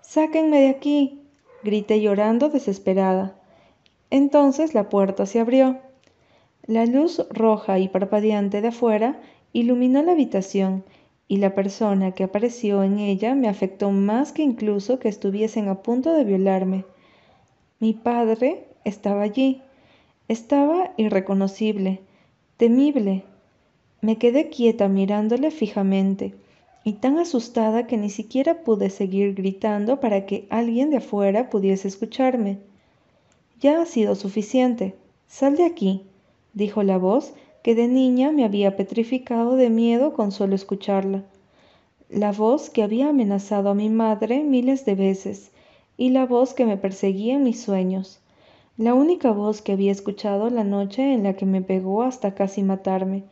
Sáquenme 0.00 0.60
de 0.60 0.68
aquí. 0.68 1.20
grité 1.64 2.00
llorando 2.00 2.48
desesperada. 2.48 3.34
Entonces 4.10 4.74
la 4.74 4.88
puerta 4.88 5.26
se 5.26 5.40
abrió. 5.40 5.78
La 6.66 6.86
luz 6.86 7.26
roja 7.30 7.78
y 7.78 7.88
parpadeante 7.88 8.60
de 8.60 8.68
afuera 8.68 9.20
iluminó 9.52 10.02
la 10.02 10.12
habitación 10.12 10.84
y 11.32 11.38
la 11.38 11.54
persona 11.54 12.12
que 12.12 12.24
apareció 12.24 12.82
en 12.82 12.98
ella 12.98 13.34
me 13.34 13.48
afectó 13.48 13.90
más 13.90 14.32
que 14.32 14.42
incluso 14.42 14.98
que 14.98 15.08
estuviesen 15.08 15.68
a 15.68 15.82
punto 15.82 16.12
de 16.12 16.24
violarme. 16.24 16.84
Mi 17.80 17.94
padre 17.94 18.66
estaba 18.84 19.22
allí. 19.22 19.62
Estaba 20.28 20.92
irreconocible, 20.98 22.02
temible. 22.58 23.24
Me 24.02 24.18
quedé 24.18 24.50
quieta 24.50 24.88
mirándole 24.88 25.50
fijamente 25.50 26.34
y 26.84 26.92
tan 26.92 27.18
asustada 27.18 27.86
que 27.86 27.96
ni 27.96 28.10
siquiera 28.10 28.62
pude 28.62 28.90
seguir 28.90 29.34
gritando 29.34 30.00
para 30.00 30.26
que 30.26 30.46
alguien 30.50 30.90
de 30.90 30.98
afuera 30.98 31.48
pudiese 31.48 31.88
escucharme. 31.88 32.58
Ya 33.58 33.80
ha 33.80 33.86
sido 33.86 34.16
suficiente. 34.16 34.96
Sal 35.28 35.56
de 35.56 35.64
aquí, 35.64 36.02
dijo 36.52 36.82
la 36.82 36.98
voz 36.98 37.32
que 37.62 37.74
de 37.74 37.88
niña 37.88 38.32
me 38.32 38.44
había 38.44 38.76
petrificado 38.76 39.56
de 39.56 39.70
miedo 39.70 40.14
con 40.14 40.32
solo 40.32 40.54
escucharla. 40.54 41.22
La 42.08 42.32
voz 42.32 42.70
que 42.70 42.82
había 42.82 43.08
amenazado 43.08 43.70
a 43.70 43.74
mi 43.74 43.88
madre 43.88 44.42
miles 44.42 44.84
de 44.84 44.94
veces 44.94 45.50
y 45.96 46.10
la 46.10 46.26
voz 46.26 46.54
que 46.54 46.66
me 46.66 46.76
perseguía 46.76 47.34
en 47.34 47.44
mis 47.44 47.62
sueños. 47.62 48.20
La 48.76 48.94
única 48.94 49.30
voz 49.30 49.62
que 49.62 49.72
había 49.72 49.92
escuchado 49.92 50.50
la 50.50 50.64
noche 50.64 51.12
en 51.12 51.22
la 51.22 51.34
que 51.34 51.46
me 51.46 51.62
pegó 51.62 52.02
hasta 52.02 52.34
casi 52.34 52.62
matarme. 52.62 53.22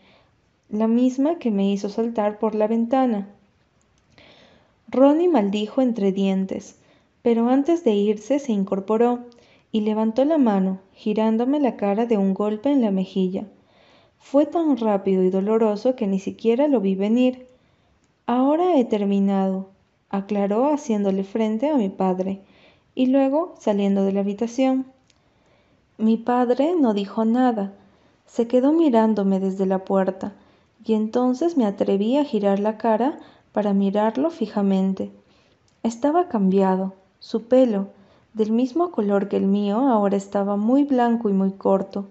La 0.69 0.87
misma 0.87 1.39
que 1.39 1.51
me 1.51 1.71
hizo 1.73 1.89
saltar 1.89 2.39
por 2.39 2.55
la 2.55 2.69
ventana. 2.69 3.29
Ronnie 4.89 5.29
maldijo 5.29 5.83
entre 5.83 6.13
dientes, 6.13 6.77
pero 7.23 7.49
antes 7.49 7.85
de 7.85 7.93
irse 7.93 8.39
se 8.39 8.53
incorporó 8.53 9.21
y 9.73 9.81
levantó 9.81 10.25
la 10.25 10.39
mano, 10.39 10.79
girándome 10.95 11.59
la 11.59 11.77
cara 11.77 12.07
de 12.07 12.17
un 12.17 12.35
golpe 12.35 12.71
en 12.71 12.83
la 12.83 12.91
mejilla. 12.91 13.47
Fue 14.21 14.47
tan 14.47 14.77
rápido 14.77 15.25
y 15.25 15.31
doloroso 15.31 15.97
que 15.97 16.07
ni 16.07 16.21
siquiera 16.21 16.69
lo 16.69 16.81
vi 16.81 16.95
venir. 16.95 17.49
Ahora 18.27 18.77
he 18.77 18.85
terminado, 18.85 19.71
aclaró 20.09 20.73
haciéndole 20.73 21.25
frente 21.25 21.69
a 21.69 21.77
mi 21.77 21.89
padre, 21.89 22.41
y 22.95 23.07
luego 23.07 23.55
saliendo 23.59 24.05
de 24.05 24.13
la 24.13 24.21
habitación. 24.21 24.87
Mi 25.99 26.17
padre 26.17 26.75
no 26.79 26.95
dijo 26.95 27.25
nada, 27.25 27.73
se 28.27 28.47
quedó 28.47 28.73
mirándome 28.73 29.41
desde 29.41 29.67
la 29.67 29.85
puerta, 29.85 30.35
y 30.85 30.95
entonces 30.95 31.57
me 31.57 31.67
atreví 31.67 32.17
a 32.17 32.25
girar 32.25 32.61
la 32.61 32.79
cara 32.79 33.19
para 33.53 33.73
mirarlo 33.75 34.31
fijamente. 34.31 35.11
Estaba 35.83 36.29
cambiado, 36.29 36.95
su 37.19 37.49
pelo, 37.49 37.89
del 38.35 38.53
mismo 38.53 38.93
color 38.93 39.29
que 39.29 39.39
el 39.39 39.47
mío, 39.47 39.79
ahora 39.79 40.17
estaba 40.17 40.57
muy 40.57 40.85
blanco 40.85 41.29
y 41.29 41.33
muy 41.33 41.53
corto. 41.53 42.07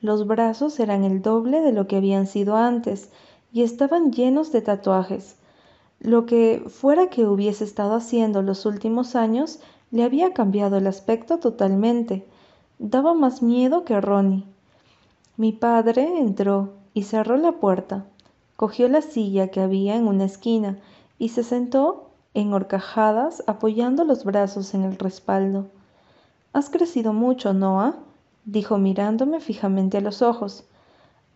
Los 0.00 0.26
brazos 0.26 0.78
eran 0.78 1.04
el 1.04 1.22
doble 1.22 1.60
de 1.60 1.72
lo 1.72 1.86
que 1.86 1.96
habían 1.96 2.26
sido 2.26 2.56
antes 2.56 3.10
y 3.52 3.62
estaban 3.62 4.12
llenos 4.12 4.52
de 4.52 4.62
tatuajes. 4.62 5.36
Lo 6.00 6.26
que 6.26 6.62
fuera 6.68 7.08
que 7.08 7.26
hubiese 7.26 7.64
estado 7.64 7.94
haciendo 7.94 8.42
los 8.42 8.64
últimos 8.66 9.16
años 9.16 9.58
le 9.90 10.04
había 10.04 10.32
cambiado 10.32 10.76
el 10.76 10.86
aspecto 10.86 11.38
totalmente. 11.38 12.24
Daba 12.78 13.14
más 13.14 13.42
miedo 13.42 13.84
que 13.84 14.00
Ronnie. 14.00 14.44
Mi 15.36 15.52
padre 15.52 16.20
entró 16.20 16.74
y 16.94 17.02
cerró 17.02 17.36
la 17.36 17.52
puerta. 17.52 18.04
Cogió 18.56 18.88
la 18.88 19.02
silla 19.02 19.48
que 19.48 19.60
había 19.60 19.96
en 19.96 20.06
una 20.06 20.24
esquina 20.24 20.78
y 21.18 21.30
se 21.30 21.42
sentó 21.42 22.10
en 22.34 22.52
horcajadas 22.52 23.42
apoyando 23.46 24.04
los 24.04 24.24
brazos 24.24 24.74
en 24.74 24.84
el 24.84 24.96
respaldo. 24.96 25.66
Has 26.52 26.70
crecido 26.70 27.12
mucho, 27.12 27.52
Noah, 27.52 27.96
dijo 28.48 28.78
mirándome 28.78 29.40
fijamente 29.40 29.98
a 29.98 30.00
los 30.00 30.22
ojos. 30.22 30.64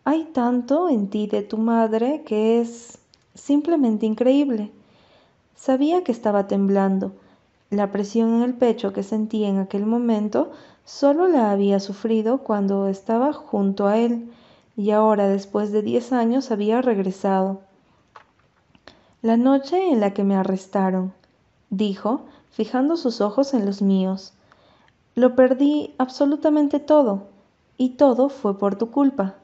Hay 0.04 0.24
tanto 0.32 0.88
en 0.88 1.08
ti 1.08 1.26
de 1.26 1.42
tu 1.42 1.58
madre 1.58 2.22
que 2.24 2.60
es 2.60 2.98
simplemente 3.34 4.06
increíble. 4.06 4.72
Sabía 5.54 6.04
que 6.04 6.12
estaba 6.12 6.46
temblando. 6.48 7.12
La 7.68 7.92
presión 7.92 8.36
en 8.36 8.42
el 8.42 8.54
pecho 8.54 8.94
que 8.94 9.02
sentí 9.02 9.44
en 9.44 9.58
aquel 9.58 9.84
momento 9.84 10.52
solo 10.86 11.28
la 11.28 11.50
había 11.50 11.80
sufrido 11.80 12.38
cuando 12.38 12.88
estaba 12.88 13.34
junto 13.34 13.86
a 13.86 13.98
él, 13.98 14.32
y 14.74 14.90
ahora 14.90 15.28
después 15.28 15.70
de 15.70 15.82
diez 15.82 16.12
años 16.12 16.50
había 16.50 16.80
regresado. 16.80 17.60
La 19.20 19.36
noche 19.36 19.90
en 19.90 20.00
la 20.00 20.14
que 20.14 20.24
me 20.24 20.34
arrestaron, 20.34 21.12
dijo, 21.68 22.22
fijando 22.50 22.96
sus 22.96 23.20
ojos 23.20 23.52
en 23.52 23.66
los 23.66 23.82
míos. 23.82 24.32
Lo 25.14 25.34
perdí 25.36 25.94
absolutamente 25.98 26.80
todo, 26.80 27.24
y 27.76 27.90
todo 27.90 28.30
fue 28.30 28.58
por 28.58 28.76
tu 28.76 28.90
culpa. 28.90 29.34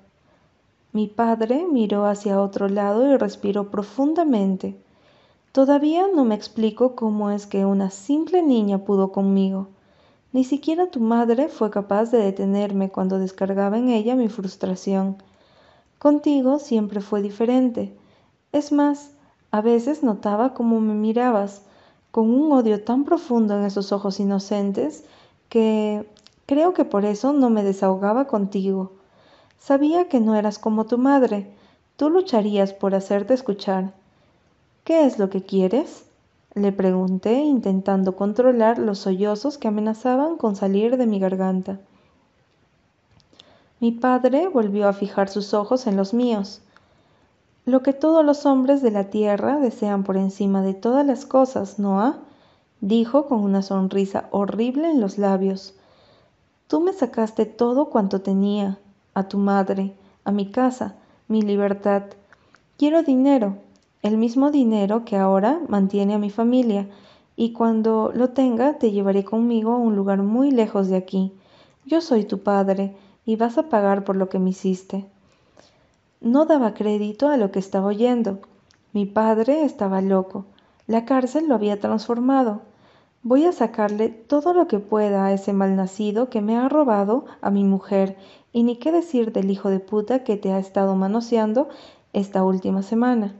Mi 0.92 1.08
padre 1.08 1.66
miró 1.70 2.06
hacia 2.06 2.40
otro 2.40 2.70
lado 2.70 3.06
y 3.06 3.18
respiró 3.18 3.70
profundamente. 3.70 4.80
Todavía 5.52 6.06
no 6.14 6.24
me 6.24 6.34
explico 6.34 6.94
cómo 6.94 7.30
es 7.30 7.46
que 7.46 7.66
una 7.66 7.90
simple 7.90 8.42
niña 8.42 8.78
pudo 8.78 9.12
conmigo. 9.12 9.68
Ni 10.32 10.44
siquiera 10.44 10.90
tu 10.90 11.00
madre 11.00 11.48
fue 11.48 11.70
capaz 11.70 12.10
de 12.10 12.18
detenerme 12.18 12.90
cuando 12.90 13.18
descargaba 13.18 13.76
en 13.76 13.90
ella 13.90 14.14
mi 14.14 14.28
frustración. 14.30 15.16
Contigo 15.98 16.58
siempre 16.58 17.02
fue 17.02 17.20
diferente. 17.20 17.94
Es 18.52 18.72
más, 18.72 19.10
a 19.50 19.60
veces 19.60 20.02
notaba 20.02 20.54
cómo 20.54 20.80
me 20.80 20.94
mirabas, 20.94 21.62
con 22.10 22.30
un 22.30 22.52
odio 22.52 22.84
tan 22.84 23.04
profundo 23.04 23.58
en 23.58 23.64
esos 23.64 23.92
ojos 23.92 24.18
inocentes, 24.20 25.04
que 25.48 26.08
creo 26.46 26.74
que 26.74 26.84
por 26.84 27.04
eso 27.04 27.32
no 27.32 27.50
me 27.50 27.62
desahogaba 27.62 28.26
contigo. 28.26 28.92
Sabía 29.58 30.08
que 30.08 30.20
no 30.20 30.34
eras 30.34 30.58
como 30.58 30.86
tu 30.86 30.98
madre, 30.98 31.50
tú 31.96 32.10
lucharías 32.10 32.72
por 32.72 32.94
hacerte 32.94 33.34
escuchar. 33.34 33.92
¿Qué 34.84 35.06
es 35.06 35.18
lo 35.18 35.30
que 35.30 35.42
quieres? 35.42 36.04
le 36.54 36.72
pregunté, 36.72 37.34
intentando 37.34 38.16
controlar 38.16 38.78
los 38.78 39.00
sollozos 39.00 39.58
que 39.58 39.68
amenazaban 39.68 40.36
con 40.36 40.56
salir 40.56 40.96
de 40.96 41.06
mi 41.06 41.20
garganta. 41.20 41.78
Mi 43.80 43.92
padre 43.92 44.48
volvió 44.48 44.88
a 44.88 44.92
fijar 44.92 45.28
sus 45.28 45.54
ojos 45.54 45.86
en 45.86 45.96
los 45.96 46.14
míos 46.14 46.62
lo 47.68 47.82
que 47.82 47.92
todos 47.92 48.24
los 48.24 48.46
hombres 48.46 48.80
de 48.80 48.90
la 48.90 49.10
tierra 49.10 49.58
desean 49.58 50.02
por 50.02 50.16
encima 50.16 50.62
de 50.62 50.72
todas 50.72 51.04
las 51.04 51.26
cosas, 51.26 51.78
Noah, 51.78 52.18
dijo 52.80 53.26
con 53.26 53.40
una 53.40 53.62
sonrisa 53.62 54.28
horrible 54.30 54.90
en 54.90 55.00
los 55.00 55.18
labios. 55.18 55.74
Tú 56.66 56.80
me 56.80 56.92
sacaste 56.92 57.46
todo 57.46 57.86
cuanto 57.86 58.20
tenía, 58.20 58.78
a 59.14 59.28
tu 59.28 59.38
madre, 59.38 59.94
a 60.24 60.32
mi 60.32 60.50
casa, 60.50 60.94
mi 61.26 61.42
libertad. 61.42 62.04
Quiero 62.76 63.02
dinero, 63.02 63.56
el 64.02 64.16
mismo 64.16 64.50
dinero 64.50 65.04
que 65.04 65.16
ahora 65.16 65.60
mantiene 65.68 66.14
a 66.14 66.18
mi 66.18 66.30
familia, 66.30 66.88
y 67.36 67.52
cuando 67.52 68.12
lo 68.14 68.30
tenga 68.30 68.78
te 68.78 68.90
llevaré 68.90 69.24
conmigo 69.24 69.72
a 69.72 69.78
un 69.78 69.96
lugar 69.96 70.22
muy 70.22 70.50
lejos 70.50 70.88
de 70.88 70.96
aquí. 70.96 71.32
Yo 71.86 72.00
soy 72.00 72.24
tu 72.24 72.40
padre, 72.42 72.96
y 73.24 73.36
vas 73.36 73.58
a 73.58 73.68
pagar 73.68 74.04
por 74.04 74.16
lo 74.16 74.28
que 74.28 74.38
me 74.38 74.50
hiciste. 74.50 75.06
No 76.20 76.46
daba 76.46 76.74
crédito 76.74 77.28
a 77.28 77.36
lo 77.36 77.50
que 77.50 77.58
estaba 77.58 77.88
oyendo. 77.88 78.40
Mi 78.92 79.06
padre 79.06 79.64
estaba 79.64 80.00
loco. 80.00 80.46
La 80.86 81.04
cárcel 81.04 81.46
lo 81.46 81.54
había 81.54 81.78
transformado. 81.78 82.62
Voy 83.22 83.44
a 83.44 83.52
sacarle 83.52 84.10
todo 84.10 84.54
lo 84.54 84.68
que 84.68 84.78
pueda 84.78 85.26
a 85.26 85.32
ese 85.32 85.52
malnacido 85.52 86.30
que 86.30 86.40
me 86.40 86.56
ha 86.56 86.68
robado 86.68 87.24
a 87.40 87.50
mi 87.50 87.64
mujer, 87.64 88.16
y 88.52 88.62
ni 88.62 88.76
qué 88.76 88.92
decir 88.92 89.32
del 89.32 89.50
hijo 89.50 89.70
de 89.70 89.80
puta 89.80 90.22
que 90.22 90.36
te 90.36 90.52
ha 90.52 90.58
estado 90.58 90.94
manoseando 90.94 91.68
esta 92.12 92.44
última 92.44 92.82
semana. 92.82 93.34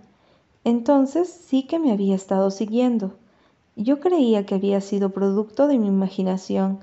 Entonces 0.65 1.29
sí 1.29 1.63
que 1.63 1.79
me 1.79 1.93
había 1.93 2.17
estado 2.17 2.51
siguiendo. 2.51 3.13
Yo 3.77 4.01
creía 4.01 4.45
que 4.45 4.57
había 4.57 4.81
sido 4.81 5.11
producto 5.11 5.69
de 5.69 5.79
mi 5.79 5.87
imaginación, 5.87 6.81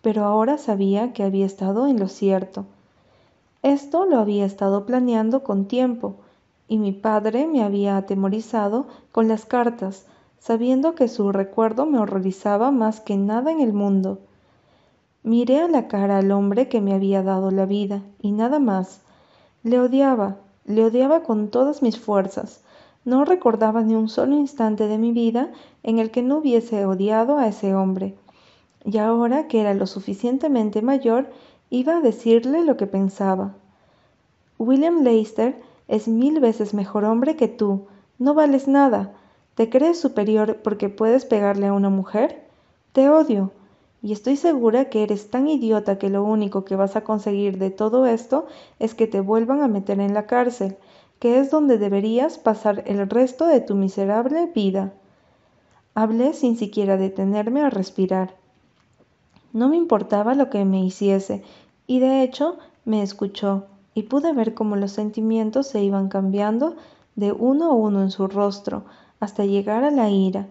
pero 0.00 0.24
ahora 0.24 0.56
sabía 0.56 1.12
que 1.12 1.24
había 1.24 1.46
estado 1.46 1.88
en 1.88 1.98
lo 1.98 2.06
cierto. 2.06 2.64
Esto 3.62 4.06
lo 4.06 4.18
había 4.18 4.46
estado 4.46 4.86
planeando 4.86 5.42
con 5.42 5.66
tiempo, 5.66 6.14
y 6.68 6.78
mi 6.78 6.92
padre 6.92 7.48
me 7.48 7.64
había 7.64 7.96
atemorizado 7.96 8.86
con 9.10 9.26
las 9.26 9.44
cartas, 9.44 10.06
sabiendo 10.38 10.94
que 10.94 11.08
su 11.08 11.32
recuerdo 11.32 11.86
me 11.86 11.98
horrorizaba 11.98 12.70
más 12.70 13.00
que 13.00 13.16
nada 13.16 13.50
en 13.50 13.60
el 13.60 13.72
mundo. 13.72 14.18
Miré 15.22 15.60
a 15.60 15.68
la 15.68 15.88
cara 15.88 16.18
al 16.18 16.30
hombre 16.30 16.68
que 16.68 16.80
me 16.80 16.94
había 16.94 17.22
dado 17.22 17.50
la 17.50 17.66
vida, 17.66 18.02
y 18.20 18.32
nada 18.32 18.58
más. 18.60 19.00
Le 19.62 19.80
odiaba, 19.80 20.36
le 20.64 20.84
odiaba 20.84 21.22
con 21.22 21.48
todas 21.48 21.82
mis 21.82 21.98
fuerzas. 21.98 22.62
No 23.04 23.24
recordaba 23.24 23.82
ni 23.82 23.94
un 23.94 24.08
solo 24.08 24.36
instante 24.36 24.88
de 24.88 24.98
mi 24.98 25.12
vida 25.12 25.50
en 25.82 25.98
el 25.98 26.10
que 26.10 26.22
no 26.22 26.38
hubiese 26.38 26.86
odiado 26.86 27.38
a 27.38 27.48
ese 27.48 27.74
hombre. 27.74 28.14
Y 28.84 28.98
ahora 28.98 29.48
que 29.48 29.60
era 29.60 29.74
lo 29.74 29.86
suficientemente 29.86 30.82
mayor, 30.82 31.28
iba 31.70 31.96
a 31.96 32.00
decirle 32.00 32.64
lo 32.64 32.76
que 32.76 32.86
pensaba. 32.86 33.54
William 34.58 35.02
Leicester 35.02 35.60
es 35.88 36.08
mil 36.08 36.40
veces 36.40 36.74
mejor 36.74 37.04
hombre 37.04 37.36
que 37.36 37.48
tú. 37.48 37.86
No 38.18 38.34
vales 38.34 38.68
nada. 38.68 39.12
¿Te 39.56 39.70
crees 39.70 39.98
superior 39.98 40.58
porque 40.62 40.90
puedes 40.90 41.24
pegarle 41.24 41.68
a 41.68 41.72
una 41.72 41.88
mujer? 41.88 42.44
Te 42.92 43.08
odio. 43.08 43.52
Y 44.02 44.12
estoy 44.12 44.36
segura 44.36 44.90
que 44.90 45.02
eres 45.02 45.30
tan 45.30 45.48
idiota 45.48 45.98
que 45.98 46.10
lo 46.10 46.24
único 46.24 46.66
que 46.66 46.76
vas 46.76 46.94
a 46.94 47.04
conseguir 47.04 47.56
de 47.56 47.70
todo 47.70 48.04
esto 48.04 48.46
es 48.78 48.94
que 48.94 49.06
te 49.06 49.20
vuelvan 49.20 49.62
a 49.62 49.68
meter 49.68 49.98
en 49.98 50.12
la 50.12 50.26
cárcel, 50.26 50.76
que 51.18 51.38
es 51.38 51.50
donde 51.50 51.78
deberías 51.78 52.36
pasar 52.36 52.84
el 52.86 53.08
resto 53.08 53.46
de 53.46 53.62
tu 53.62 53.74
miserable 53.74 54.44
vida. 54.54 54.92
Hablé 55.94 56.34
sin 56.34 56.58
siquiera 56.58 56.98
detenerme 56.98 57.62
a 57.62 57.70
respirar. 57.70 58.34
No 59.54 59.70
me 59.70 59.78
importaba 59.78 60.34
lo 60.34 60.50
que 60.50 60.66
me 60.66 60.84
hiciese, 60.84 61.42
y 61.86 62.00
de 62.00 62.22
hecho 62.22 62.58
me 62.84 63.02
escuchó, 63.02 63.64
y 63.94 64.02
pude 64.02 64.34
ver 64.34 64.52
cómo 64.52 64.76
los 64.76 64.92
sentimientos 64.92 65.66
se 65.66 65.82
iban 65.82 66.10
cambiando 66.10 66.76
de 67.14 67.32
uno 67.32 67.70
a 67.70 67.72
uno 67.72 68.02
en 68.02 68.10
su 68.10 68.28
rostro, 68.28 68.84
hasta 69.20 69.44
llegar 69.44 69.84
a 69.84 69.90
la 69.90 70.10
ira. 70.10 70.46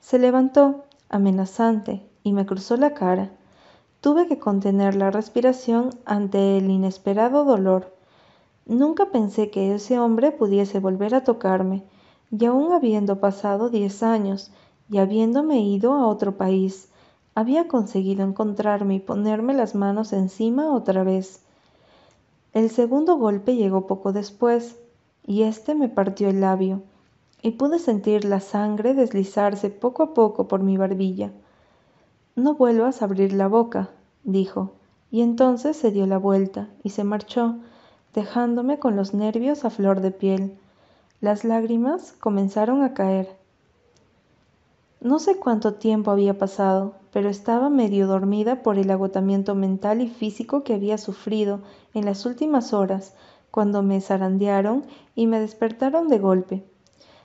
Se 0.00 0.18
levantó, 0.18 0.84
amenazante, 1.08 2.06
y 2.22 2.32
me 2.32 2.46
cruzó 2.46 2.76
la 2.76 2.94
cara. 2.94 3.30
Tuve 4.00 4.28
que 4.28 4.38
contener 4.38 4.94
la 4.94 5.10
respiración 5.10 5.90
ante 6.04 6.58
el 6.58 6.70
inesperado 6.70 7.44
dolor. 7.44 7.94
Nunca 8.66 9.06
pensé 9.06 9.50
que 9.50 9.74
ese 9.74 9.98
hombre 9.98 10.30
pudiese 10.30 10.78
volver 10.78 11.14
a 11.14 11.24
tocarme, 11.24 11.82
y 12.30 12.44
aun 12.44 12.72
habiendo 12.72 13.20
pasado 13.20 13.70
diez 13.70 14.02
años 14.02 14.50
y 14.90 14.98
habiéndome 14.98 15.60
ido 15.60 15.94
a 15.94 16.06
otro 16.06 16.36
país, 16.36 16.88
había 17.34 17.68
conseguido 17.68 18.24
encontrarme 18.24 18.96
y 18.96 19.00
ponerme 19.00 19.54
las 19.54 19.74
manos 19.74 20.12
encima 20.12 20.74
otra 20.74 21.02
vez. 21.02 21.40
El 22.52 22.70
segundo 22.70 23.16
golpe 23.16 23.56
llegó 23.56 23.86
poco 23.86 24.12
después, 24.12 24.78
y 25.26 25.42
éste 25.42 25.74
me 25.74 25.88
partió 25.88 26.28
el 26.28 26.40
labio 26.40 26.82
y 27.42 27.52
pude 27.52 27.78
sentir 27.78 28.24
la 28.24 28.40
sangre 28.40 28.94
deslizarse 28.94 29.70
poco 29.70 30.02
a 30.02 30.14
poco 30.14 30.48
por 30.48 30.62
mi 30.62 30.76
barbilla. 30.76 31.30
No 32.34 32.54
vuelvas 32.54 33.00
a 33.00 33.04
abrir 33.04 33.32
la 33.32 33.48
boca, 33.48 33.90
dijo, 34.24 34.72
y 35.10 35.22
entonces 35.22 35.76
se 35.76 35.90
dio 35.90 36.06
la 36.06 36.18
vuelta 36.18 36.68
y 36.82 36.90
se 36.90 37.04
marchó, 37.04 37.56
dejándome 38.14 38.78
con 38.78 38.96
los 38.96 39.14
nervios 39.14 39.64
a 39.64 39.70
flor 39.70 40.00
de 40.00 40.10
piel. 40.10 40.58
Las 41.20 41.44
lágrimas 41.44 42.12
comenzaron 42.12 42.82
a 42.82 42.94
caer. 42.94 43.36
No 45.00 45.18
sé 45.18 45.36
cuánto 45.36 45.74
tiempo 45.74 46.10
había 46.10 46.38
pasado, 46.38 46.94
pero 47.12 47.28
estaba 47.28 47.70
medio 47.70 48.06
dormida 48.06 48.62
por 48.62 48.78
el 48.78 48.90
agotamiento 48.90 49.54
mental 49.54 50.00
y 50.00 50.08
físico 50.08 50.64
que 50.64 50.74
había 50.74 50.98
sufrido 50.98 51.60
en 51.94 52.04
las 52.04 52.26
últimas 52.26 52.72
horas, 52.72 53.14
cuando 53.50 53.82
me 53.82 54.00
zarandearon 54.00 54.84
y 55.14 55.26
me 55.26 55.40
despertaron 55.40 56.08
de 56.08 56.18
golpe. 56.18 56.64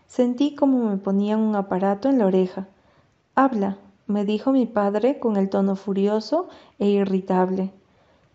Sentí 0.07 0.55
como 0.55 0.89
me 0.89 0.97
ponían 0.97 1.39
un 1.39 1.55
aparato 1.55 2.09
en 2.09 2.19
la 2.19 2.27
oreja. 2.27 2.67
Habla, 3.35 3.77
me 4.05 4.25
dijo 4.25 4.51
mi 4.51 4.65
padre 4.65 5.19
con 5.19 5.37
el 5.37 5.49
tono 5.49 5.75
furioso 5.75 6.47
e 6.77 6.87
irritable. 6.87 7.71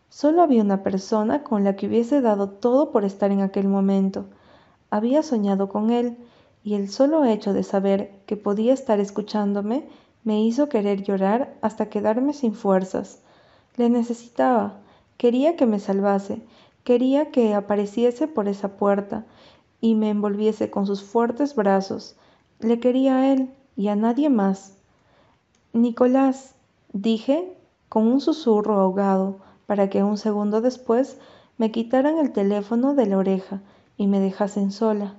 Solo 0.08 0.42
había 0.42 0.62
una 0.62 0.82
persona 0.82 1.44
con 1.44 1.64
la 1.64 1.76
que 1.76 1.86
hubiese 1.86 2.20
dado 2.20 2.48
todo 2.48 2.90
por 2.90 3.04
estar 3.04 3.30
en 3.30 3.42
aquel 3.42 3.68
momento. 3.68 4.24
Había 4.90 5.22
soñado 5.22 5.68
con 5.68 5.90
él, 5.90 6.16
y 6.64 6.74
el 6.74 6.88
solo 6.88 7.24
hecho 7.24 7.52
de 7.52 7.62
saber 7.62 8.10
que 8.26 8.36
podía 8.36 8.72
estar 8.72 9.00
escuchándome 9.00 9.88
me 10.24 10.42
hizo 10.42 10.68
querer 10.68 11.02
llorar 11.02 11.54
hasta 11.62 11.88
quedarme 11.88 12.32
sin 12.32 12.54
fuerzas. 12.54 13.20
Le 13.76 13.90
necesitaba, 13.90 14.80
quería 15.16 15.56
que 15.56 15.66
me 15.66 15.78
salvase, 15.78 16.42
quería 16.84 17.30
que 17.30 17.54
apareciese 17.54 18.26
por 18.26 18.48
esa 18.48 18.76
puerta, 18.76 19.24
y 19.80 19.94
me 19.94 20.10
envolviese 20.10 20.70
con 20.70 20.86
sus 20.86 21.02
fuertes 21.02 21.54
brazos. 21.54 22.16
Le 22.60 22.80
quería 22.80 23.18
a 23.18 23.32
él 23.32 23.50
y 23.76 23.88
a 23.88 23.96
nadie 23.96 24.30
más. 24.30 24.76
Nicolás, 25.72 26.54
dije 26.92 27.52
con 27.88 28.06
un 28.06 28.20
susurro 28.20 28.80
ahogado, 28.80 29.38
para 29.66 29.90
que 29.90 30.02
un 30.02 30.18
segundo 30.18 30.60
después 30.60 31.18
me 31.58 31.70
quitaran 31.70 32.18
el 32.18 32.32
teléfono 32.32 32.94
de 32.94 33.06
la 33.06 33.18
oreja 33.18 33.60
y 33.96 34.06
me 34.06 34.20
dejasen 34.20 34.72
sola. 34.72 35.14